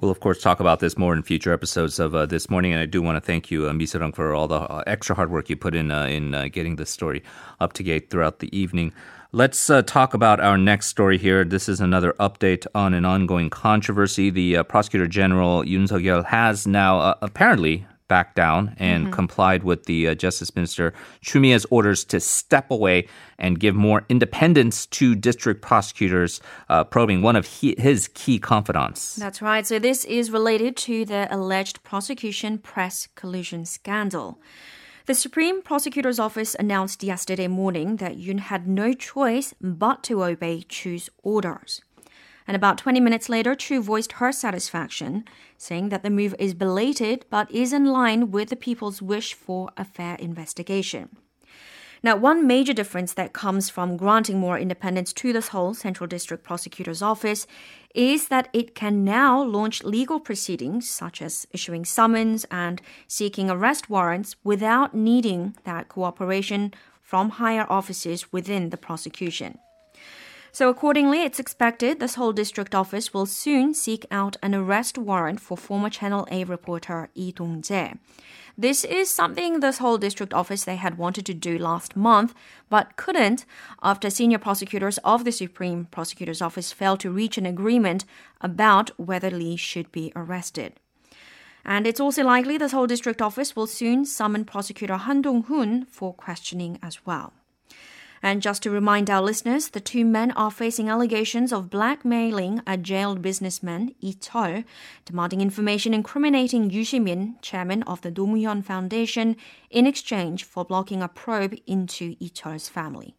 We'll, 0.00 0.12
of 0.12 0.20
course, 0.20 0.40
talk 0.40 0.60
about 0.60 0.78
this 0.78 0.96
more 0.96 1.14
in 1.14 1.22
future 1.22 1.52
episodes 1.52 1.98
of 1.98 2.14
uh, 2.14 2.26
This 2.26 2.48
Morning. 2.48 2.72
And 2.72 2.80
I 2.80 2.86
do 2.86 3.02
want 3.02 3.16
to 3.16 3.20
thank 3.20 3.50
you, 3.50 3.66
uh, 3.66 3.72
Misorang, 3.72 4.14
for 4.14 4.34
all 4.34 4.46
the 4.46 4.60
uh, 4.60 4.84
extra 4.86 5.16
hard 5.16 5.30
work 5.32 5.50
you 5.50 5.56
put 5.56 5.74
in 5.74 5.90
uh, 5.90 6.04
in 6.04 6.34
uh, 6.34 6.48
getting 6.52 6.76
this 6.76 6.90
story 6.90 7.24
up 7.60 7.72
to 7.72 7.82
date 7.82 8.10
throughout 8.10 8.38
the 8.38 8.54
evening. 8.56 8.92
Let's 9.36 9.68
uh, 9.68 9.82
talk 9.82 10.14
about 10.14 10.40
our 10.40 10.56
next 10.56 10.86
story 10.86 11.18
here. 11.18 11.44
This 11.44 11.68
is 11.68 11.78
another 11.78 12.14
update 12.18 12.66
on 12.74 12.94
an 12.94 13.04
ongoing 13.04 13.50
controversy. 13.50 14.30
The 14.30 14.56
uh, 14.56 14.62
Prosecutor 14.62 15.06
General 15.06 15.62
Yoon 15.62 15.86
Suk-yeol 15.86 16.24
has 16.24 16.66
now 16.66 17.00
uh, 17.00 17.14
apparently 17.20 17.86
backed 18.08 18.34
down 18.34 18.74
and 18.78 19.12
complied 19.12 19.62
with 19.62 19.84
the 19.84 20.08
uh, 20.08 20.14
Justice 20.14 20.56
Minister 20.56 20.94
Choo 21.20 21.38
Mi-ae's 21.38 21.66
orders 21.66 22.02
to 22.06 22.18
step 22.18 22.70
away 22.70 23.08
and 23.38 23.60
give 23.60 23.74
more 23.74 24.06
independence 24.08 24.86
to 24.86 25.14
district 25.14 25.60
prosecutors 25.60 26.40
uh, 26.70 26.84
probing 26.84 27.20
one 27.20 27.36
of 27.36 27.46
he, 27.46 27.74
his 27.76 28.08
key 28.14 28.38
confidants. 28.38 29.16
That's 29.16 29.42
right. 29.42 29.66
So 29.66 29.78
this 29.78 30.06
is 30.06 30.30
related 30.30 30.78
to 30.78 31.04
the 31.04 31.28
alleged 31.30 31.82
prosecution 31.82 32.56
press 32.56 33.06
collusion 33.14 33.66
scandal. 33.66 34.40
The 35.06 35.14
Supreme 35.14 35.62
Prosecutor's 35.62 36.18
Office 36.18 36.56
announced 36.58 37.04
yesterday 37.04 37.46
morning 37.46 37.98
that 37.98 38.16
Yoon 38.16 38.40
had 38.40 38.66
no 38.66 38.92
choice 38.92 39.54
but 39.60 40.02
to 40.02 40.24
obey 40.24 40.62
Choo's 40.68 41.08
orders. 41.22 41.80
And 42.44 42.56
about 42.56 42.78
20 42.78 42.98
minutes 42.98 43.28
later, 43.28 43.54
Choo 43.54 43.80
voiced 43.80 44.12
her 44.18 44.32
satisfaction, 44.32 45.24
saying 45.56 45.90
that 45.90 46.02
the 46.02 46.10
move 46.10 46.34
is 46.40 46.54
belated 46.54 47.24
but 47.30 47.48
is 47.52 47.72
in 47.72 47.84
line 47.84 48.32
with 48.32 48.48
the 48.48 48.56
people's 48.56 49.00
wish 49.00 49.32
for 49.32 49.70
a 49.76 49.84
fair 49.84 50.16
investigation. 50.16 51.16
Now, 52.02 52.16
one 52.16 52.46
major 52.46 52.72
difference 52.72 53.14
that 53.14 53.32
comes 53.32 53.70
from 53.70 53.96
granting 53.96 54.38
more 54.38 54.58
independence 54.58 55.12
to 55.14 55.32
the 55.32 55.42
Seoul 55.42 55.74
Central 55.74 56.06
District 56.06 56.44
Prosecutor's 56.44 57.02
Office 57.02 57.46
is 57.94 58.28
that 58.28 58.48
it 58.52 58.74
can 58.74 59.04
now 59.04 59.42
launch 59.42 59.82
legal 59.82 60.20
proceedings, 60.20 60.88
such 60.88 61.22
as 61.22 61.46
issuing 61.52 61.84
summons 61.84 62.44
and 62.50 62.82
seeking 63.08 63.50
arrest 63.50 63.88
warrants, 63.88 64.36
without 64.44 64.94
needing 64.94 65.56
that 65.64 65.88
cooperation 65.88 66.74
from 67.00 67.30
higher 67.30 67.66
offices 67.70 68.32
within 68.32 68.70
the 68.70 68.76
prosecution. 68.76 69.58
So 70.56 70.70
accordingly, 70.70 71.20
it's 71.20 71.38
expected 71.38 72.00
the 72.00 72.08
Seoul 72.08 72.32
District 72.32 72.74
Office 72.74 73.12
will 73.12 73.26
soon 73.26 73.74
seek 73.74 74.06
out 74.10 74.38
an 74.42 74.54
arrest 74.54 74.96
warrant 74.96 75.38
for 75.38 75.54
former 75.54 75.90
Channel 75.90 76.26
A 76.30 76.44
reporter 76.44 77.10
Lee 77.14 77.30
Dong-jae. 77.30 77.98
This 78.56 78.82
is 78.82 79.10
something 79.10 79.60
the 79.60 79.72
Seoul 79.72 79.98
District 79.98 80.32
Office 80.32 80.64
they 80.64 80.76
had 80.76 80.96
wanted 80.96 81.26
to 81.26 81.34
do 81.34 81.58
last 81.58 81.94
month, 81.94 82.32
but 82.70 82.96
couldn't 82.96 83.44
after 83.82 84.08
senior 84.08 84.38
prosecutors 84.38 84.96
of 85.04 85.26
the 85.26 85.30
Supreme 85.30 85.88
Prosecutor's 85.90 86.40
Office 86.40 86.72
failed 86.72 87.00
to 87.00 87.10
reach 87.10 87.36
an 87.36 87.44
agreement 87.44 88.06
about 88.40 88.98
whether 88.98 89.30
Lee 89.30 89.56
should 89.56 89.92
be 89.92 90.10
arrested. 90.16 90.80
And 91.66 91.86
it's 91.86 92.00
also 92.00 92.24
likely 92.24 92.56
the 92.56 92.70
Seoul 92.70 92.86
District 92.86 93.20
Office 93.20 93.54
will 93.54 93.66
soon 93.66 94.06
summon 94.06 94.46
prosecutor 94.46 94.96
Han 94.96 95.20
Dong-hoon 95.20 95.84
for 95.84 96.14
questioning 96.14 96.78
as 96.82 97.04
well. 97.04 97.34
And 98.26 98.42
just 98.42 98.64
to 98.64 98.70
remind 98.72 99.08
our 99.08 99.22
listeners, 99.22 99.68
the 99.68 99.78
two 99.78 100.04
men 100.04 100.32
are 100.32 100.50
facing 100.50 100.88
allegations 100.88 101.52
of 101.52 101.70
blackmailing 101.70 102.60
a 102.66 102.76
jailed 102.76 103.22
businessman, 103.22 103.94
Lee 104.02 104.14
Chol, 104.14 104.64
demanding 105.04 105.40
information 105.40 105.94
incriminating 105.94 106.68
Yu 106.68 106.82
Shimin, 106.82 107.40
chairman 107.40 107.84
of 107.84 108.00
the 108.00 108.10
Roh 108.10 108.26
Moo-hyun 108.26 108.64
Foundation, 108.64 109.36
in 109.70 109.86
exchange 109.86 110.42
for 110.42 110.64
blocking 110.64 111.02
a 111.02 111.08
probe 111.08 111.54
into 111.68 112.16
Lee 112.18 112.30
Chol's 112.30 112.68
family. 112.68 113.14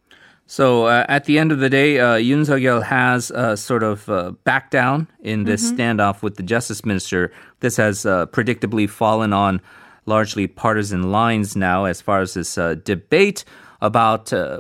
So 0.46 0.88
uh, 0.88 1.06
at 1.08 1.24
the 1.24 1.40
end 1.40 1.54
of 1.54 1.60
the 1.60 1.70
day, 1.70 2.02
uh, 2.02 2.16
Yoon 2.16 2.46
Suk-yeol 2.46 2.84
has 2.84 3.32
uh, 3.32 3.56
sort 3.56 3.84
of 3.84 4.10
uh, 4.10 4.32
backed 4.44 4.72
down 4.72 5.08
in 5.22 5.46
this 5.46 5.72
standoff 5.72 6.22
with 6.22 6.36
the 6.36 6.44
justice 6.44 6.84
minister. 6.84 7.32
This 7.62 7.78
has 7.78 8.06
uh, 8.06 8.26
predictably 8.26 8.90
fallen 8.90 9.32
on 9.32 9.62
largely 10.06 10.48
partisan 10.48 11.14
lines 11.14 11.56
now 11.56 11.86
as 11.86 12.02
far 12.02 12.20
as 12.20 12.34
this 12.34 12.58
uh, 12.58 12.76
debate 12.84 13.46
about 13.80 14.34
uh, 14.34 14.60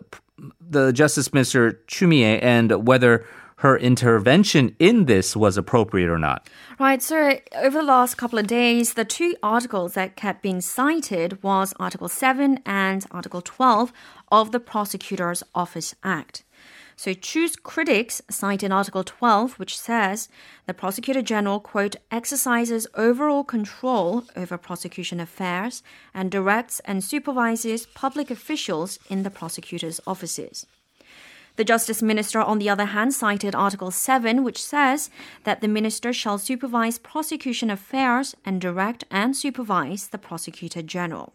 the 0.62 0.91
justice 0.91 1.34
minister 1.34 1.82
Choo 1.88 2.08
Mi-ae 2.08 2.39
and 2.39 2.88
whether 2.88 3.25
her 3.58 3.75
intervention 3.75 4.75
in 4.77 5.06
this 5.06 5.36
was 5.36 5.58
appropriate 5.58 6.10
or 6.10 6.20
not. 6.20 6.48
Right, 6.79 7.01
so 7.01 7.39
over 7.56 7.79
the 7.79 7.84
last 7.84 8.15
couple 8.15 8.38
of 8.38 8.46
days, 8.46 8.94
the 8.94 9.06
two 9.06 9.36
articles 9.41 9.96
that 9.96 10.15
kept 10.15 10.44
being 10.44 10.62
cited 10.62 11.41
was 11.41 11.74
Article 11.79 12.08
7 12.08 12.60
and 12.67 13.06
Article 13.10 13.41
12 13.41 13.91
of 14.32 14.51
the 14.51 14.60
Prosecutor's 14.60 15.44
Office 15.56 15.96
Act. 16.03 16.44
So 16.95 17.13
Choo's 17.13 17.55
critics 17.55 18.23
cite 18.27 18.63
in 18.63 18.71
Article 18.71 19.03
12, 19.03 19.59
which 19.59 19.77
says 19.77 20.29
the 20.65 20.73
Prosecutor 20.73 21.21
General, 21.21 21.59
quote, 21.59 21.95
exercises 22.09 22.87
overall 22.95 23.43
control 23.43 24.23
over 24.35 24.57
prosecution 24.57 25.19
affairs 25.19 25.83
and 26.13 26.31
directs 26.31 26.79
and 26.85 27.03
supervises 27.03 27.85
public 27.85 28.31
officials 28.31 28.97
in 29.09 29.21
the 29.21 29.29
prosecutor's 29.29 30.01
offices. 30.07 30.65
The 31.57 31.63
Justice 31.63 32.01
Minister, 32.01 32.39
on 32.39 32.57
the 32.57 32.69
other 32.69 32.85
hand, 32.85 33.13
cited 33.13 33.53
Article 33.53 33.91
7, 33.91 34.43
which 34.43 34.61
says 34.61 35.11
that 35.43 35.61
the 35.61 35.67
minister 35.67 36.13
shall 36.13 36.37
supervise 36.37 36.97
prosecution 36.97 37.69
affairs 37.69 38.35
and 38.43 38.59
direct 38.59 39.03
and 39.09 39.35
supervise 39.35 40.07
the 40.07 40.19
Prosecutor 40.19 40.81
General. 40.81 41.33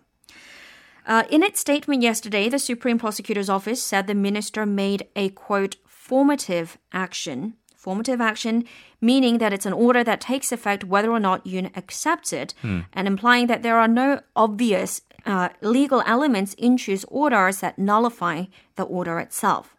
Uh, 1.06 1.25
in 1.30 1.42
its 1.42 1.61
statement 1.61 2.02
yesterday, 2.02 2.49
the 2.49 2.59
Supreme 2.59 2.99
Prosecutor's 2.99 3.49
Office 3.50 3.82
said 3.82 4.06
the 4.06 4.14
minister 4.14 4.64
made 4.64 5.09
a 5.16 5.30
quote, 5.30 5.76
formative 5.87 6.78
action. 6.92 7.54
Formative 7.76 8.21
action, 8.21 8.64
meaning 9.00 9.38
that 9.38 9.52
it's 9.52 9.66
an 9.66 9.73
order 9.73 10.04
that 10.04 10.21
takes 10.21 10.52
effect 10.52 10.85
whether 10.85 11.11
or 11.11 11.18
not 11.18 11.44
Yoon 11.44 11.76
accepts 11.76 12.32
it, 12.32 12.54
and 12.92 13.09
implying 13.09 13.49
that 13.49 13.64
there 13.64 13.76
are 13.76 13.88
no 13.88 14.21
obvious 14.37 15.00
uh, 15.26 15.49
legal 15.61 16.00
elements 16.06 16.54
in 16.54 16.76
Choo's 16.76 17.04
orders 17.09 17.59
that 17.59 17.78
nullify 17.78 18.44
the 18.76 18.85
order 18.85 19.18
itself. 19.18 19.75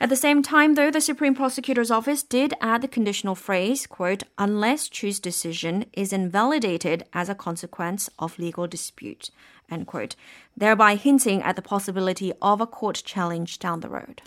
At 0.00 0.10
the 0.10 0.16
same 0.16 0.42
time, 0.42 0.74
though, 0.74 0.92
the 0.92 1.00
Supreme 1.00 1.34
Prosecutor's 1.34 1.90
Office 1.90 2.22
did 2.22 2.54
add 2.60 2.82
the 2.82 2.88
conditional 2.88 3.34
phrase, 3.34 3.84
quote, 3.84 4.22
unless 4.38 4.88
Choo's 4.88 5.18
decision 5.18 5.86
is 5.92 6.12
invalidated 6.12 7.04
as 7.12 7.28
a 7.28 7.34
consequence 7.34 8.08
of 8.16 8.38
legal 8.38 8.68
dispute, 8.68 9.30
end 9.68 9.88
quote, 9.88 10.14
thereby 10.56 10.94
hinting 10.94 11.42
at 11.42 11.56
the 11.56 11.62
possibility 11.62 12.32
of 12.40 12.60
a 12.60 12.66
court 12.66 13.02
challenge 13.04 13.58
down 13.58 13.80
the 13.80 13.88
road. 13.88 14.22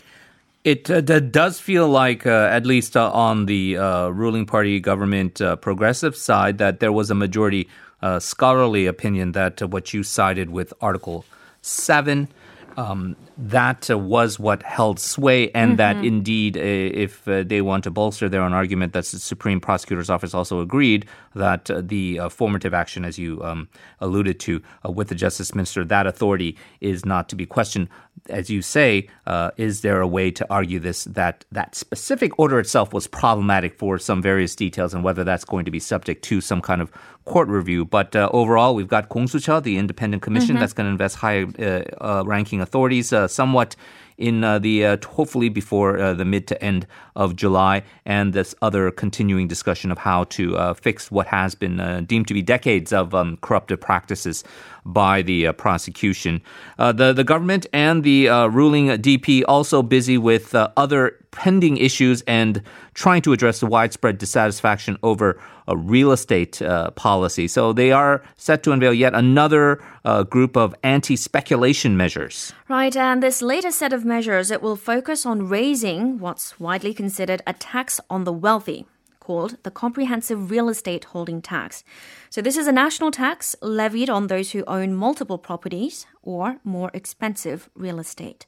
It 0.62 0.90
uh, 0.90 1.00
does 1.00 1.58
feel 1.58 1.88
like, 1.88 2.26
uh, 2.26 2.48
at 2.52 2.66
least 2.66 2.94
uh, 2.94 3.10
on 3.10 3.46
the 3.46 3.78
uh, 3.78 4.08
ruling 4.10 4.44
party 4.44 4.78
government 4.78 5.40
uh, 5.40 5.56
progressive 5.56 6.14
side, 6.14 6.58
that 6.58 6.80
there 6.80 6.92
was 6.92 7.10
a 7.10 7.14
majority 7.14 7.66
uh, 8.02 8.20
scholarly 8.20 8.86
opinion 8.86 9.32
that 9.32 9.62
what 9.62 9.94
you 9.94 10.02
cited 10.02 10.50
with 10.50 10.74
Article 10.82 11.24
7. 11.62 12.28
Um, 12.76 13.16
that 13.36 13.90
uh, 13.90 13.98
was 13.98 14.38
what 14.38 14.62
held 14.62 14.98
sway, 14.98 15.50
and 15.50 15.78
that 15.78 15.96
indeed, 16.04 16.56
uh, 16.56 16.60
if 16.60 17.26
uh, 17.28 17.42
they 17.42 17.60
want 17.60 17.84
to 17.84 17.90
bolster 17.90 18.28
their 18.28 18.42
own 18.42 18.52
argument, 18.52 18.92
that 18.92 19.04
the 19.04 19.18
Supreme 19.18 19.60
Prosecutor's 19.60 20.10
Office 20.10 20.34
also 20.34 20.60
agreed 20.60 21.06
that 21.34 21.70
uh, 21.70 21.82
the 21.84 22.18
uh, 22.18 22.28
formative 22.28 22.74
action, 22.74 23.04
as 23.04 23.18
you 23.18 23.42
um, 23.42 23.68
alluded 24.00 24.40
to 24.40 24.62
uh, 24.86 24.90
with 24.90 25.08
the 25.08 25.14
Justice 25.14 25.54
Minister, 25.54 25.84
that 25.84 26.06
authority 26.06 26.56
is 26.80 27.04
not 27.04 27.28
to 27.28 27.36
be 27.36 27.46
questioned. 27.46 27.88
As 28.28 28.48
you 28.48 28.62
say, 28.62 29.08
uh, 29.26 29.50
is 29.56 29.80
there 29.80 30.00
a 30.00 30.06
way 30.06 30.30
to 30.30 30.46
argue 30.48 30.78
this 30.78 31.04
that 31.04 31.44
that 31.50 31.74
specific 31.74 32.38
order 32.38 32.60
itself 32.60 32.92
was 32.92 33.08
problematic 33.08 33.76
for 33.76 33.98
some 33.98 34.22
various 34.22 34.54
details, 34.54 34.94
and 34.94 35.02
whether 35.02 35.24
that's 35.24 35.44
going 35.44 35.64
to 35.64 35.72
be 35.72 35.80
subject 35.80 36.22
to 36.26 36.40
some 36.40 36.60
kind 36.60 36.80
of 36.80 36.92
court 37.24 37.48
review? 37.48 37.84
But 37.84 38.14
uh, 38.14 38.30
overall, 38.32 38.76
we've 38.76 38.86
got 38.86 39.08
Gongsucheo, 39.08 39.60
the 39.60 39.76
independent 39.76 40.22
commission 40.22 40.56
that's 40.56 40.72
going 40.72 40.86
to 40.86 40.92
invest 40.92 41.16
high 41.16 41.42
uh, 41.42 41.82
uh, 42.00 42.22
ranking 42.24 42.60
authorities, 42.60 43.12
uh, 43.12 43.26
somewhat 43.26 43.74
in 44.18 44.44
uh, 44.44 44.58
the 44.58 44.86
uh, 44.86 44.96
hopefully 45.04 45.48
before 45.48 45.98
uh, 45.98 46.14
the 46.14 46.24
mid 46.24 46.46
to 46.46 46.62
end 46.62 46.86
of 47.16 47.34
July, 47.34 47.82
and 48.06 48.32
this 48.32 48.54
other 48.62 48.90
continuing 48.90 49.48
discussion 49.48 49.90
of 49.90 49.98
how 49.98 50.24
to 50.24 50.56
uh, 50.56 50.74
fix 50.74 51.10
what 51.10 51.26
has 51.26 51.54
been 51.54 51.80
uh, 51.80 52.00
deemed 52.06 52.28
to 52.28 52.34
be 52.34 52.42
decades 52.42 52.92
of 52.92 53.14
um, 53.14 53.36
corruptive 53.38 53.80
practices 53.80 54.44
by 54.84 55.22
the 55.22 55.46
uh, 55.46 55.52
prosecution. 55.52 56.40
the 56.78 57.12
the 57.12 57.24
government 57.24 57.66
and 57.72 58.04
the 58.04 58.28
ruling 58.50 58.88
DP 58.88 59.42
also 59.46 59.82
busy 59.82 60.18
with 60.18 60.54
other 60.54 61.16
pending 61.32 61.78
issues 61.78 62.22
and 62.26 62.62
trying 62.94 63.22
to 63.22 63.32
address 63.32 63.58
the 63.60 63.66
widespread 63.66 64.18
dissatisfaction 64.18 64.96
over 65.02 65.40
a 65.66 65.76
real 65.76 66.12
estate 66.12 66.60
uh, 66.62 66.90
policy. 66.92 67.48
So 67.48 67.72
they 67.72 67.90
are 67.90 68.22
set 68.36 68.62
to 68.64 68.72
unveil 68.72 68.94
yet 68.94 69.14
another 69.14 69.82
uh, 70.04 70.22
group 70.22 70.56
of 70.56 70.74
anti-speculation 70.82 71.96
measures. 71.96 72.52
Right, 72.68 72.96
and 72.96 73.22
this 73.22 73.42
latest 73.42 73.78
set 73.78 73.92
of 73.92 74.04
measures 74.04 74.50
it 74.50 74.62
will 74.62 74.76
focus 74.76 75.24
on 75.26 75.48
raising 75.48 76.18
what's 76.18 76.60
widely 76.60 76.94
considered 76.94 77.42
a 77.46 77.54
tax 77.54 78.00
on 78.10 78.24
the 78.24 78.32
wealthy 78.32 78.86
called 79.22 79.56
the 79.62 79.70
Comprehensive 79.70 80.50
Real 80.50 80.68
Estate 80.68 81.04
Holding 81.04 81.40
Tax. 81.40 81.84
So, 82.28 82.42
this 82.42 82.56
is 82.56 82.66
a 82.66 82.72
national 82.72 83.12
tax 83.12 83.54
levied 83.62 84.10
on 84.10 84.26
those 84.26 84.50
who 84.50 84.64
own 84.66 84.94
multiple 84.94 85.38
properties 85.38 86.06
or 86.22 86.56
more 86.64 86.90
expensive 86.92 87.70
real 87.76 88.00
estate. 88.00 88.46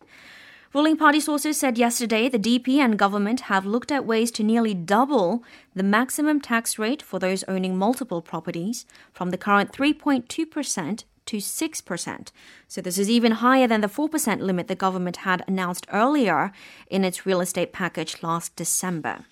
Ruling 0.74 0.96
party 0.96 1.20
sources 1.20 1.56
said 1.56 1.78
yesterday 1.78 2.28
the 2.28 2.46
DP 2.46 2.78
and 2.78 2.98
government 2.98 3.42
have 3.42 3.64
looked 3.64 3.92
at 3.92 4.04
ways 4.04 4.32
to 4.32 4.42
nearly 4.42 4.74
double 4.74 5.44
the 5.72 5.84
maximum 5.84 6.40
tax 6.40 6.80
rate 6.80 7.00
for 7.00 7.20
those 7.20 7.44
owning 7.44 7.78
multiple 7.78 8.20
properties 8.20 8.84
from 9.12 9.30
the 9.30 9.38
current 9.38 9.70
3.2% 9.70 11.04
to 11.26 11.36
6%. 11.36 12.32
So 12.66 12.80
this 12.80 12.98
is 12.98 13.08
even 13.08 13.32
higher 13.32 13.68
than 13.68 13.82
the 13.82 13.86
4% 13.86 14.40
limit 14.40 14.66
the 14.66 14.74
government 14.74 15.18
had 15.18 15.44
announced 15.46 15.86
earlier 15.92 16.50
in 16.90 17.04
its 17.04 17.24
real 17.24 17.40
estate 17.40 17.72
package 17.72 18.20
last 18.24 18.56
December. 18.56 19.24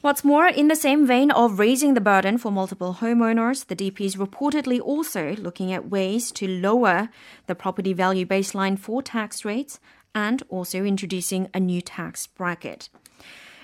What's 0.00 0.22
more, 0.22 0.46
in 0.46 0.68
the 0.68 0.76
same 0.76 1.08
vein 1.08 1.32
of 1.32 1.58
raising 1.58 1.94
the 1.94 2.00
burden 2.00 2.38
for 2.38 2.52
multiple 2.52 2.98
homeowners, 3.00 3.66
the 3.66 3.74
DP 3.74 4.02
is 4.02 4.14
reportedly 4.14 4.80
also 4.80 5.34
looking 5.34 5.72
at 5.72 5.90
ways 5.90 6.30
to 6.32 6.46
lower 6.46 7.08
the 7.48 7.56
property 7.56 7.92
value 7.92 8.24
baseline 8.24 8.78
for 8.78 9.02
tax 9.02 9.44
rates 9.44 9.80
and 10.14 10.44
also 10.50 10.84
introducing 10.84 11.48
a 11.52 11.58
new 11.58 11.82
tax 11.82 12.28
bracket. 12.28 12.88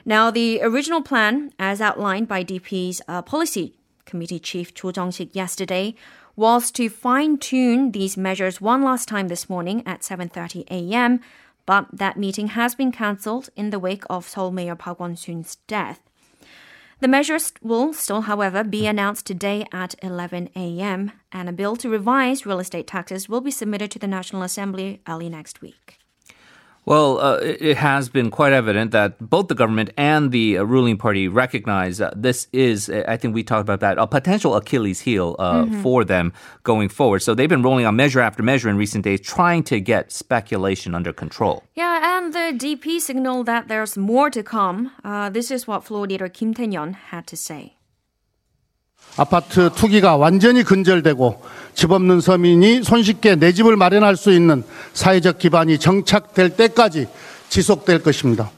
Now, 0.04 0.32
the 0.32 0.60
original 0.60 1.02
plan, 1.02 1.52
as 1.56 1.80
outlined 1.80 2.26
by 2.26 2.42
DP's 2.42 3.00
uh, 3.06 3.22
policy 3.22 3.76
committee 4.04 4.40
chief 4.40 4.74
Cho 4.74 4.90
Jong-sik 4.90 5.36
yesterday, 5.36 5.94
was 6.34 6.72
to 6.72 6.88
fine-tune 6.88 7.92
these 7.92 8.16
measures 8.16 8.60
one 8.60 8.82
last 8.82 9.06
time 9.06 9.28
this 9.28 9.48
morning 9.48 9.84
at 9.86 10.00
7:30 10.00 10.64
a.m., 10.68 11.20
but 11.64 11.86
that 11.92 12.16
meeting 12.16 12.48
has 12.48 12.74
been 12.74 12.90
cancelled 12.90 13.50
in 13.54 13.70
the 13.70 13.78
wake 13.78 14.02
of 14.10 14.28
Seoul 14.28 14.50
Mayor 14.50 14.74
Park 14.74 14.98
Won-soon's 14.98 15.56
death. 15.68 16.00
The 17.04 17.08
measures 17.08 17.52
will 17.60 17.92
still, 17.92 18.22
however, 18.22 18.64
be 18.64 18.84
hmm. 18.84 18.86
announced 18.86 19.26
today 19.26 19.66
at 19.70 19.94
11 20.02 20.48
a.m., 20.56 21.12
and 21.30 21.50
a 21.50 21.52
bill 21.52 21.76
to 21.76 21.90
revise 21.90 22.46
real 22.46 22.60
estate 22.60 22.86
taxes 22.86 23.28
will 23.28 23.42
be 23.42 23.50
submitted 23.50 23.90
to 23.90 23.98
the 23.98 24.06
National 24.06 24.40
Assembly 24.40 25.02
early 25.06 25.28
next 25.28 25.60
week. 25.60 25.98
Well, 26.86 27.18
uh, 27.18 27.38
it 27.42 27.78
has 27.78 28.10
been 28.10 28.30
quite 28.30 28.52
evident 28.52 28.90
that 28.90 29.18
both 29.18 29.48
the 29.48 29.54
government 29.54 29.90
and 29.96 30.30
the 30.32 30.58
uh, 30.58 30.64
ruling 30.64 30.98
party 30.98 31.28
recognize 31.28 32.00
uh, 32.00 32.12
this 32.14 32.46
is, 32.52 32.90
uh, 32.90 33.04
I 33.08 33.16
think 33.16 33.34
we 33.34 33.42
talked 33.42 33.62
about 33.62 33.80
that, 33.80 33.96
a 33.98 34.06
potential 34.06 34.54
Achilles 34.54 35.00
heel 35.00 35.34
uh, 35.38 35.64
mm-hmm. 35.64 35.82
for 35.82 36.04
them 36.04 36.32
going 36.62 36.90
forward. 36.90 37.20
So 37.20 37.34
they've 37.34 37.48
been 37.48 37.62
rolling 37.62 37.86
on 37.86 37.96
measure 37.96 38.20
after 38.20 38.42
measure 38.42 38.68
in 38.68 38.76
recent 38.76 39.04
days, 39.04 39.20
trying 39.20 39.62
to 39.64 39.80
get 39.80 40.12
speculation 40.12 40.94
under 40.94 41.12
control. 41.12 41.64
Yeah, 41.74 42.18
and 42.18 42.34
the 42.34 42.52
DP 42.54 43.00
signaled 43.00 43.46
that 43.46 43.68
there's 43.68 43.96
more 43.96 44.28
to 44.30 44.42
come. 44.42 44.92
Uh, 45.02 45.30
this 45.30 45.50
is 45.50 45.66
what 45.66 45.84
floor 45.84 46.06
leader 46.06 46.28
Kim 46.28 46.52
Tae-nyeon 46.52 46.94
had 46.94 47.26
to 47.28 47.36
say. 47.36 47.73
아파트 49.17 49.69
투기가 49.71 50.15
완전히 50.15 50.63
근절되고 50.63 51.41
집 51.73 51.91
없는 51.91 52.21
서민이 52.21 52.83
손쉽게 52.83 53.35
내 53.35 53.51
집을 53.51 53.75
마련할 53.75 54.15
수 54.15 54.31
있는 54.31 54.63
사회적 54.93 55.39
기반이 55.39 55.77
정착될 55.77 56.55
때까지 56.55 57.07
지속될 57.49 58.01
것입니다. 58.01 58.51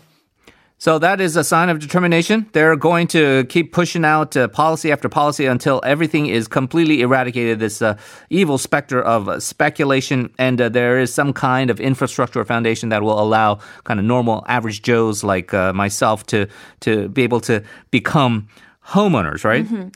So 0.81 0.97
that 0.97 1.21
is 1.21 1.37
a 1.37 1.43
sign 1.43 1.69
of 1.69 1.77
determination. 1.77 2.47
They're 2.53 2.75
going 2.75 3.05
to 3.09 3.45
keep 3.49 3.71
pushing 3.71 4.03
out 4.03 4.35
uh, 4.35 4.47
policy 4.47 4.91
after 4.91 5.09
policy 5.09 5.45
until 5.45 5.79
everything 5.83 6.25
is 6.25 6.47
completely 6.47 7.01
eradicated. 7.01 7.59
This 7.59 7.83
uh, 7.83 7.97
evil 8.31 8.57
specter 8.57 8.99
of 8.99 9.29
uh, 9.29 9.39
speculation, 9.39 10.31
and 10.39 10.59
uh, 10.59 10.69
there 10.69 10.97
is 10.97 11.13
some 11.13 11.33
kind 11.33 11.69
of 11.69 11.79
infrastructure 11.79 12.39
or 12.39 12.45
foundation 12.45 12.89
that 12.89 13.03
will 13.03 13.19
allow 13.21 13.59
kind 13.83 13.99
of 13.99 14.07
normal, 14.07 14.43
average 14.47 14.81
Joes 14.81 15.23
like 15.23 15.53
uh, 15.53 15.71
myself 15.71 16.25
to 16.33 16.47
to 16.79 17.09
be 17.09 17.21
able 17.21 17.41
to 17.41 17.61
become 17.91 18.47
homeowners, 18.81 19.45
right? 19.45 19.65
Mm-hmm. 19.65 19.89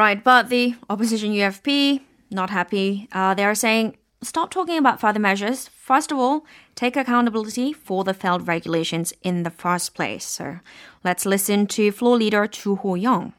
Right, 0.00 0.24
but 0.24 0.48
the 0.48 0.76
opposition 0.88 1.34
UFP, 1.34 2.00
not 2.30 2.48
happy. 2.48 3.06
Uh, 3.12 3.34
they 3.34 3.44
are 3.44 3.54
saying 3.54 3.98
stop 4.22 4.50
talking 4.50 4.78
about 4.78 4.98
further 4.98 5.20
measures. 5.20 5.68
First 5.68 6.10
of 6.10 6.18
all, 6.18 6.46
take 6.74 6.96
accountability 6.96 7.74
for 7.74 8.02
the 8.02 8.14
failed 8.14 8.48
regulations 8.48 9.12
in 9.22 9.42
the 9.42 9.50
first 9.50 9.94
place. 9.94 10.24
So 10.24 10.60
let's 11.04 11.26
listen 11.26 11.66
to 11.76 11.92
floor 11.92 12.16
leader 12.16 12.46
Joo 12.46 12.76
Ho-young. 12.76 13.34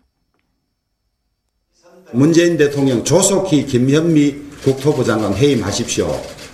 문재인 2.13 2.57
대통령 2.57 3.03
조속히 3.03 3.65
김현미 3.65 4.61
국토부 4.63 5.03
장관 5.03 5.33
해임하십시오. 5.33 6.11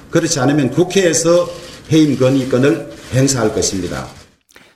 그렇지 0.10 0.40
않으면 0.40 0.70
국회에서 0.70 1.50
해임 1.92 2.18
건의권을 2.18 2.94
행사할 3.14 3.54
것입니다. 3.54 4.08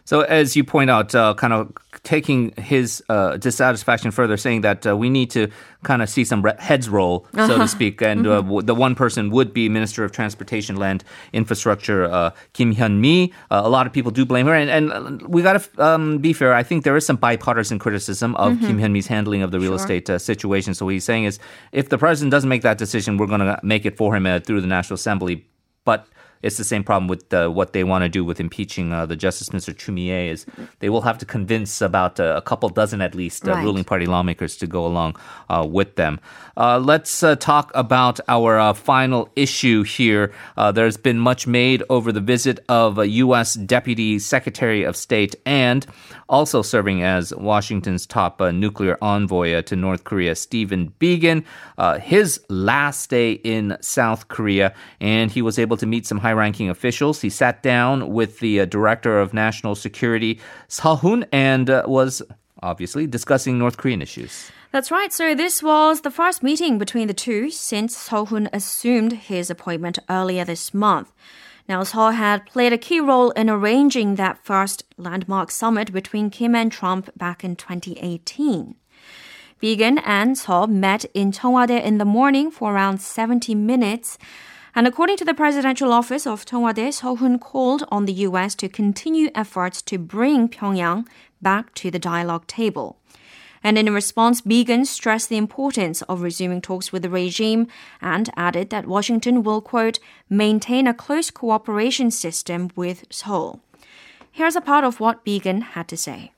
So, 0.06 0.22
as 0.22 0.56
you 0.56 0.64
point 0.64 0.90
out, 0.90 1.14
uh, 1.14 1.34
kind 1.36 1.54
of 1.54 1.72
taking 2.04 2.52
his 2.58 3.04
uh, 3.10 3.38
dissatisfaction 3.38 4.12
further, 4.12 4.38
saying 4.38 4.62
that 4.62 4.86
uh, 4.88 4.98
we 4.98 5.10
need 5.10 5.30
to 5.32 5.48
kind 5.84 6.02
of 6.02 6.10
see 6.10 6.24
some 6.24 6.42
re- 6.42 6.56
heads 6.58 6.90
roll, 6.90 7.28
so 7.34 7.44
uh-huh. 7.44 7.58
to 7.60 7.68
speak. 7.68 8.02
And 8.02 8.26
uh, 8.26 8.40
mm-hmm. 8.40 8.48
w- 8.48 8.62
the 8.62 8.76
one 8.76 8.96
person 8.96 9.30
would 9.30 9.54
be 9.54 9.70
Minister 9.70 10.04
of 10.04 10.12
Transportation, 10.12 10.76
Land, 10.76 11.04
Infrastructure, 11.34 12.06
uh, 12.06 12.32
Kim 12.54 12.76
Hyun 12.76 13.00
Mi. 13.00 13.32
Uh, 13.50 13.62
a 13.64 13.70
lot 13.70 13.88
of 13.88 13.94
people 13.94 14.12
do 14.12 14.26
blame 14.26 14.48
her, 14.48 14.56
and, 14.56 14.70
and 14.70 15.22
we 15.24 15.42
got 15.42 15.62
to 15.62 15.84
um, 15.86 16.18
be 16.18 16.34
fair. 16.34 16.54
I 16.54 16.64
think 16.64 16.84
there 16.84 16.96
is 16.98 17.06
some 17.06 17.18
bipartisan 17.18 17.80
criticism 17.80 18.36
of 18.36 18.54
mm-hmm. 18.54 18.68
Kim 18.68 18.80
Hyun 18.80 18.92
Mi's 18.92 19.08
handling 19.08 19.44
of 19.44 19.52
the 19.52 19.60
real 19.60 19.78
sure. 19.78 19.96
estate 19.96 20.22
situation. 20.22 20.74
So 20.74 20.86
what 20.86 20.94
he's 20.94 21.06
saying 21.06 21.26
is, 21.26 21.40
if 21.72 21.90
the 21.90 21.98
president 21.98 22.32
doesn't 22.32 22.50
make 22.50 22.64
that 22.64 22.78
decision, 22.78 23.18
we're 23.18 23.28
going 23.28 23.42
to 23.42 23.60
make 23.64 23.86
it 23.86 23.98
for 23.98 24.16
him 24.16 24.42
through 24.42 24.62
the 24.62 24.68
National 24.68 24.96
Assembly. 24.96 25.46
But 25.84 26.08
it's 26.44 26.58
the 26.58 26.64
same 26.64 26.84
problem 26.84 27.08
with 27.08 27.34
uh, 27.34 27.50
what 27.50 27.74
they 27.74 27.84
want 27.84 28.04
to 28.04 28.10
do 28.10 28.26
with 28.26 28.40
impeaching 28.40 28.92
uh, 28.94 29.06
the 29.06 29.16
Justice 29.16 29.52
Minister 29.52 29.92
Mi-ae 29.92 30.30
is 30.30 30.46
they 30.80 30.90
will 30.90 31.02
have 31.02 31.18
to 31.20 31.26
convince 31.26 31.82
about 31.82 32.20
uh, 32.20 32.34
a 32.36 32.42
couple 32.42 32.70
dozen 32.70 33.02
at 33.02 33.16
least 33.16 33.48
uh, 33.48 33.52
right. 33.52 33.64
ruling 33.64 33.84
party 33.84 34.06
lawmakers 34.06 34.58
to 34.58 34.68
go 34.68 34.86
along 34.86 35.16
uh, 35.50 35.66
with 35.68 35.96
them. 35.96 36.20
Uh, 36.58 36.80
let's 36.80 37.24
talk 37.40 37.72
about 37.76 38.20
our 38.28 38.74
final 38.74 39.30
issue 39.36 39.84
here. 39.84 40.34
there's 40.74 40.98
been 40.98 41.20
much 41.20 41.48
made 41.48 41.84
over 41.90 42.12
the 42.12 42.20
visit 42.20 42.60
of 42.70 42.98
a 42.98 43.08
U.S. 43.08 43.54
Deputy 43.54 44.20
Secretary 44.20 44.84
of 44.84 44.96
State 44.96 45.36
and 45.46 45.86
also 46.28 46.62
serving 46.62 47.04
as 47.04 47.34
Washington's 47.36 48.06
top 48.06 48.42
nuclear 48.42 48.98
envoy 49.02 49.62
to 49.62 49.76
North 49.76 50.04
Korea, 50.04 50.36
Stephen 50.36 50.94
Biegun. 51.00 51.44
his 52.02 52.40
last 52.50 53.10
day 53.10 53.34
in 53.34 53.78
South 53.82 54.28
Korea, 54.28 54.74
and 55.00 55.32
he 55.32 55.42
was 55.42 55.58
able 55.58 55.78
to 55.78 55.86
meet 55.86 56.06
some 56.06 56.18
high 56.20 56.31
high 56.32 56.38
ranking 56.38 56.70
officials. 56.70 57.22
He 57.22 57.30
sat 57.30 57.62
down 57.62 58.14
with 58.14 58.40
the 58.40 58.62
uh, 58.62 58.66
director 58.66 59.20
of 59.20 59.34
national 59.34 59.76
security, 59.76 60.40
Seo 60.70 61.00
Hoon, 61.00 61.26
and 61.32 61.70
uh, 61.70 61.84
was 61.86 62.22
obviously 62.64 63.06
discussing 63.08 63.58
North 63.58 63.78
Korean 63.78 64.02
issues. 64.02 64.52
That's 64.72 64.92
right. 64.92 65.12
So 65.12 65.36
this 65.36 65.62
was 65.62 66.02
the 66.02 66.12
first 66.12 66.42
meeting 66.42 66.78
between 66.78 67.08
the 67.08 67.14
two 67.14 67.52
since 67.52 68.08
Seo 68.08 68.28
Hoon 68.30 68.50
assumed 68.54 69.14
his 69.14 69.50
appointment 69.50 70.00
earlier 70.10 70.46
this 70.46 70.74
month. 70.74 71.12
Now, 71.68 71.82
Seo 71.84 72.14
had 72.14 72.46
played 72.46 72.74
a 72.74 72.78
key 72.78 73.02
role 73.02 73.32
in 73.32 73.50
arranging 73.50 74.16
that 74.16 74.44
first 74.44 74.84
landmark 74.98 75.52
summit 75.52 75.92
between 75.92 76.30
Kim 76.30 76.56
and 76.56 76.72
Trump 76.72 77.10
back 77.18 77.44
in 77.44 77.56
2018. 77.56 78.76
Biegun 79.62 80.02
and 80.06 80.36
Seo 80.38 80.68
met 80.68 81.06
in 81.14 81.32
Cheongwadae 81.32 81.84
in 81.84 81.98
the 81.98 82.06
morning 82.06 82.50
for 82.50 82.74
around 82.74 83.02
70 83.02 83.54
minutes. 83.54 84.18
And 84.74 84.88
according 84.88 85.18
to 85.18 85.26
the 85.26 85.34
presidential 85.34 85.92
office 85.92 86.26
of 86.26 86.46
Cheongwadae, 86.46 86.90
Seo-hun 86.90 87.40
called 87.40 87.84
on 87.90 88.06
the 88.06 88.14
U.S. 88.30 88.56
to 88.56 88.70
continue 88.70 89.30
efforts 89.36 89.82
to 89.84 89.98
bring 89.98 90.48
Pyongyang 90.48 91.08
back 91.42 91.74
to 91.76 91.92
the 91.92 92.00
dialogue 92.00 92.48
table. 92.48 92.98
And 93.64 93.78
in 93.78 93.94
response, 93.94 94.42
Biegun 94.42 94.88
stressed 94.88 95.30
the 95.30 95.38
importance 95.38 96.02
of 96.04 96.22
resuming 96.22 96.62
talks 96.62 96.92
with 96.92 97.04
the 97.04 97.10
regime 97.10 97.68
and 98.02 98.30
added 98.36 98.70
that 98.70 98.88
Washington 98.88 99.44
will, 99.44 99.62
quote, 99.62 100.00
maintain 100.30 100.88
a 100.88 100.94
close 100.94 101.30
cooperation 101.30 102.10
system 102.10 102.72
with 102.76 103.06
Seoul. 103.12 103.62
Here's 104.32 104.56
a 104.56 104.62
part 104.62 104.84
of 104.84 105.00
what 105.00 105.26
Biegun 105.26 105.62
had 105.62 105.88
to 105.90 105.98
say. 105.98 106.32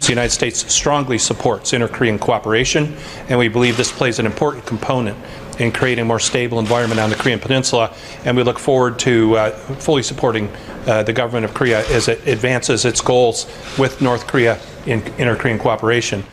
The 0.00 0.08
United 0.08 0.30
States 0.30 0.72
strongly 0.72 1.18
supports 1.18 1.72
inter 1.72 1.88
Korean 1.88 2.18
cooperation, 2.18 2.96
and 3.28 3.38
we 3.38 3.48
believe 3.48 3.76
this 3.76 3.92
plays 3.92 4.18
an 4.18 4.26
important 4.26 4.64
component 4.64 5.16
in 5.58 5.72
creating 5.72 6.02
a 6.02 6.06
more 6.06 6.20
stable 6.20 6.58
environment 6.58 7.00
on 7.00 7.10
the 7.10 7.16
Korean 7.16 7.38
Peninsula. 7.38 7.94
And 8.24 8.36
we 8.36 8.42
look 8.42 8.58
forward 8.58 8.98
to 9.00 9.36
uh, 9.36 9.50
fully 9.50 10.02
supporting 10.02 10.48
uh, 10.86 11.02
the 11.02 11.12
government 11.12 11.44
of 11.44 11.54
Korea 11.54 11.86
as 11.88 12.08
it 12.08 12.26
advances 12.26 12.84
its 12.84 13.00
goals 13.00 13.46
with 13.78 14.00
North 14.00 14.26
Korea 14.26 14.60
in 14.86 15.02
inter 15.18 15.36
Korean 15.36 15.58
cooperation. 15.58 16.24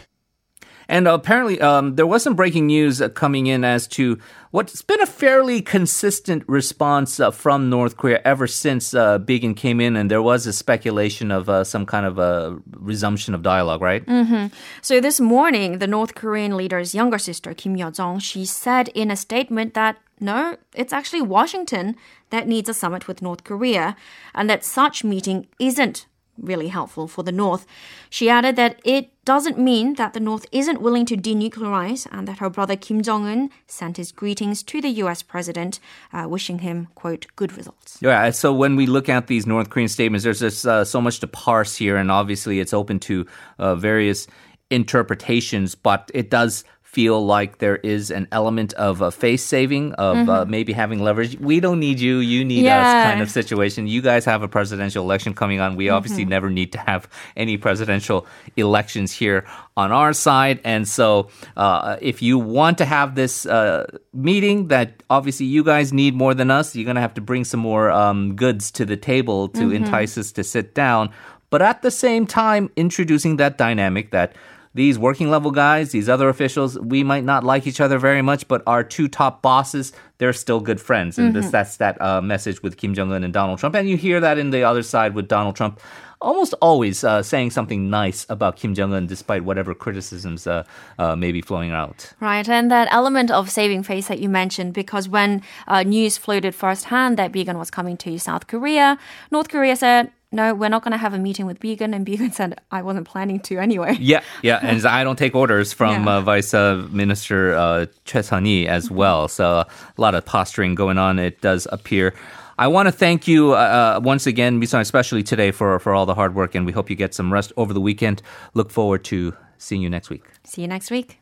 And 0.88 1.08
apparently, 1.08 1.60
um, 1.62 1.96
there 1.96 2.08
was 2.08 2.24
some 2.24 2.36
breaking 2.36 2.68
news 2.68 3.02
uh, 3.02 3.10
coming 3.10 3.48
in 3.48 3.64
as 3.64 3.88
to 3.88 4.20
what's 4.52 4.82
been 4.82 5.02
a 5.02 5.06
fairly 5.06 5.62
consistent 5.62 6.44
response 6.48 7.20
uh, 7.20 7.32
from 7.32 7.70
North 7.70 7.98
Korea 7.98 8.22
ever 8.24 8.48
since 8.48 8.94
uh, 8.94 9.20
came 9.20 9.82
in, 9.82 9.96
and 9.96 10.10
there 10.10 10.22
was 10.22 10.48
a 10.48 10.54
speculation 10.54 11.32
of 11.32 11.50
uh, 11.50 11.64
some 11.64 11.86
kind 11.86 12.06
of 12.06 12.20
a 12.20 12.58
resumption 12.72 13.34
of 13.34 13.42
dialogue, 13.42 13.82
right? 13.82 14.06
Mm-hmm. 14.06 14.48
So 14.82 15.02
this 15.02 15.20
morning, 15.20 15.80
the 15.80 15.88
North 15.88 16.16
Korean 16.16 16.56
leader's 16.56 16.96
younger 16.96 17.18
sister 17.18 17.54
Kim 17.54 17.76
Yo 17.76 17.92
Jong, 17.92 18.20
she 18.20 18.46
said 18.46 18.88
in 18.90 19.12
a 19.12 19.16
statement 19.16 19.74
that 19.74 19.98
no, 20.20 20.56
it's 20.74 20.94
actually 20.94 21.22
Washington 21.22 21.96
that 22.30 22.48
needs 22.48 22.70
a 22.70 22.74
summit 22.74 23.08
with 23.08 23.22
North 23.22 23.44
Korea, 23.44 23.96
and 24.34 24.50
that 24.50 24.64
such 24.64 25.04
meeting 25.04 25.48
isn't 25.60 26.06
really 26.38 26.68
helpful 26.68 27.08
for 27.08 27.24
the 27.24 27.32
North. 27.32 27.66
She 28.10 28.30
added 28.30 28.56
that 28.56 28.80
it 28.84 29.12
doesn't 29.26 29.58
mean 29.58 29.96
that 29.96 30.14
the 30.14 30.20
North 30.20 30.46
isn't 30.52 30.82
willing 30.82 31.06
to 31.08 31.18
denuclearize 31.18 32.08
and 32.12 32.28
that 32.28 32.40
her 32.40 32.50
brother 32.50 32.76
Kim 32.76 33.02
Jong 33.02 33.26
un 33.26 33.50
sent 33.68 33.98
his 33.98 34.12
greetings 34.12 34.62
to 34.64 34.82
the 34.82 34.90
US 35.04 35.24
president, 35.24 35.80
uh, 36.14 36.28
wishing 36.28 36.60
him, 36.60 36.88
quote, 36.96 37.26
good 37.36 37.56
results. 37.58 37.98
Yeah, 38.02 38.30
so 38.32 38.54
when 38.54 38.76
we 38.76 38.86
look 38.86 39.10
at 39.10 39.28
these 39.28 39.46
North 39.46 39.70
Korean 39.70 39.90
statements, 39.90 40.24
there's 40.24 40.40
just 40.40 40.66
uh, 40.66 40.86
so 40.86 41.02
much 41.02 41.20
to 41.22 41.28
parse 41.28 41.76
here, 41.76 41.98
and 41.98 42.12
obviously 42.12 42.60
it's 42.60 42.74
open 42.74 43.00
to 43.02 43.26
uh, 43.58 43.76
various 43.76 44.28
interpretations, 44.70 45.76
but 45.76 46.12
it 46.14 46.30
does 46.30 46.64
feel 46.96 47.26
like 47.26 47.58
there 47.58 47.76
is 47.76 48.10
an 48.10 48.26
element 48.32 48.72
of 48.76 49.02
a 49.02 49.12
face 49.12 49.44
saving, 49.44 49.92
of 49.96 50.16
uh, 50.16 50.20
mm-hmm. 50.22 50.30
uh, 50.30 50.46
maybe 50.46 50.72
having 50.72 51.04
leverage. 51.04 51.38
We 51.42 51.60
don't 51.60 51.82
need 51.82 52.00
you, 52.00 52.20
you 52.20 52.46
need 52.46 52.64
yeah. 52.64 52.80
us 52.80 53.12
kind 53.12 53.22
of 53.22 53.30
situation. 53.30 53.86
You 53.86 54.02
guys 54.02 54.24
have 54.24 54.44
a 54.44 54.48
presidential 54.48 55.04
election 55.04 55.34
coming 55.34 55.60
on. 55.60 55.76
We 55.76 55.88
mm-hmm. 55.88 55.96
obviously 55.96 56.24
never 56.24 56.50
need 56.50 56.72
to 56.72 56.80
have 56.80 57.10
any 57.36 57.58
presidential 57.58 58.26
elections 58.56 59.12
here 59.12 59.46
on 59.76 59.92
our 59.92 60.14
side. 60.14 60.62
And 60.64 60.88
so 60.88 61.28
uh, 61.58 61.98
if 62.00 62.22
you 62.22 62.40
want 62.40 62.78
to 62.78 62.86
have 62.86 63.16
this 63.16 63.46
uh, 63.46 63.88
meeting 64.14 64.70
that 64.70 65.04
obviously 65.10 65.48
you 65.48 65.66
guys 65.66 65.92
need 65.92 66.16
more 66.16 66.34
than 66.34 66.50
us, 66.50 66.78
you're 66.78 66.86
going 66.86 66.96
to 66.96 67.02
have 67.02 67.16
to 67.16 67.22
bring 67.22 67.44
some 67.44 67.60
more 67.60 67.92
um, 67.92 68.38
goods 68.38 68.72
to 68.72 68.86
the 68.86 68.96
table 68.96 69.50
to 69.50 69.60
mm-hmm. 69.60 69.84
entice 69.84 70.18
us 70.18 70.32
to 70.32 70.46
sit 70.46 70.74
down. 70.74 71.12
But 71.50 71.62
at 71.62 71.82
the 71.82 71.92
same 71.92 72.26
time, 72.26 72.72
introducing 72.78 73.36
that 73.38 73.58
dynamic 73.58 74.12
that 74.12 74.34
these 74.76 75.00
working 75.00 75.32
level 75.32 75.52
guys, 75.52 75.92
these 75.92 76.10
other 76.10 76.30
officials, 76.30 76.78
we 76.78 77.02
might 77.02 77.24
not 77.24 77.44
like 77.44 77.66
each 77.66 77.80
other 77.80 77.98
very 77.98 78.22
much, 78.22 78.48
but 78.48 78.62
our 78.68 78.84
two 78.84 79.08
top 79.08 79.42
bosses, 79.42 79.94
they're 80.18 80.34
still 80.34 80.60
good 80.60 80.80
friends. 80.80 81.18
And 81.18 81.30
mm-hmm. 81.30 81.42
this, 81.42 81.50
that's 81.50 81.78
that 81.78 82.00
uh, 82.02 82.22
message 82.22 82.62
with 82.62 82.76
Kim 82.76 82.94
Jong 82.94 83.12
un 83.12 83.24
and 83.24 83.34
Donald 83.34 83.58
Trump. 83.58 83.74
And 83.74 83.90
you 83.90 83.96
hear 83.96 84.20
that 84.20 84.38
in 84.38 84.52
the 84.52 84.64
other 84.64 84.84
side 84.84 85.16
with 85.16 85.30
Donald 85.30 85.56
Trump 85.56 85.80
almost 86.22 86.54
always 86.62 87.04
uh, 87.04 87.22
saying 87.22 87.52
something 87.52 87.90
nice 87.90 88.26
about 88.30 88.56
Kim 88.58 88.74
Jong 88.74 88.94
Un, 88.94 89.06
despite 89.06 89.44
whatever 89.44 89.74
criticisms 89.74 90.48
uh, 90.48 90.64
uh, 90.98 91.16
may 91.16 91.32
be 91.32 91.42
flowing 91.42 91.72
out. 91.72 92.14
Right, 92.20 92.48
and 92.48 92.72
that 92.72 92.88
element 92.92 93.32
of 93.32 93.50
saving 93.50 93.84
face 93.84 94.08
that 94.08 94.20
you 94.20 94.30
mentioned, 94.30 94.74
because 94.74 95.08
when 95.08 95.42
uh, 95.68 95.84
news 95.84 96.18
floated 96.18 96.56
firsthand 96.56 97.18
that 97.18 97.32
Biegun 97.32 97.58
was 97.58 97.70
coming 97.70 97.98
to 97.98 98.18
South 98.18 98.48
Korea, 98.48 98.98
North 99.32 99.50
Korea 99.50 99.76
said, 99.76 100.12
no, 100.36 100.54
we're 100.54 100.70
not 100.70 100.84
going 100.84 100.92
to 100.92 100.98
have 100.98 101.14
a 101.14 101.18
meeting 101.18 101.46
with 101.46 101.60
Biegun. 101.60 101.96
And 101.96 102.06
Biegun 102.06 102.34
said, 102.34 102.60
I 102.70 102.82
wasn't 102.82 103.08
planning 103.08 103.40
to 103.42 103.58
anyway. 103.58 103.98
Yeah, 104.06 104.22
yeah. 104.44 104.60
And 104.62 104.86
I 104.86 105.04
don't 105.04 105.16
take 105.16 105.34
orders 105.34 105.74
from 105.74 106.06
yeah. 106.06 106.18
uh, 106.18 106.22
Vice 106.22 106.54
uh, 106.54 106.88
Minister 106.92 107.56
uh, 107.56 107.86
Choi 108.04 108.22
Sun-hee 108.22 108.68
as 108.68 108.86
mm-hmm. 108.86 108.96
well. 108.96 109.28
So 109.28 109.46
a 109.46 109.68
lot 109.98 110.14
of 110.14 110.26
posturing 110.26 110.76
going 110.76 111.00
on, 111.00 111.18
it 111.18 111.42
does 111.42 111.68
appear. 111.72 112.14
I 112.60 112.68
want 112.68 112.88
to 112.88 112.92
thank 112.92 113.28
you 113.28 113.54
uh, 113.54 113.98
uh 113.98 114.00
once 114.04 114.28
again, 114.28 114.62
Misan, 114.62 114.82
especially 114.82 115.24
today 115.24 115.52
for, 115.52 115.80
for 115.80 115.96
all 115.96 116.06
the 116.06 116.14
hard 116.14 116.36
work. 116.36 116.54
And 116.54 116.66
we 116.66 116.72
hope 116.72 116.90
you 116.90 116.96
get 116.96 117.14
some 117.14 117.34
rest 117.34 117.52
over 117.58 117.74
the 117.74 117.82
weekend. 117.82 118.22
Look 118.54 118.70
forward 118.70 119.04
to 119.06 119.34
seeing 119.58 119.82
you 119.82 119.90
next 119.90 120.10
week. 120.10 120.24
See 120.44 120.62
you 120.62 120.68
next 120.68 120.92
week. 120.92 121.20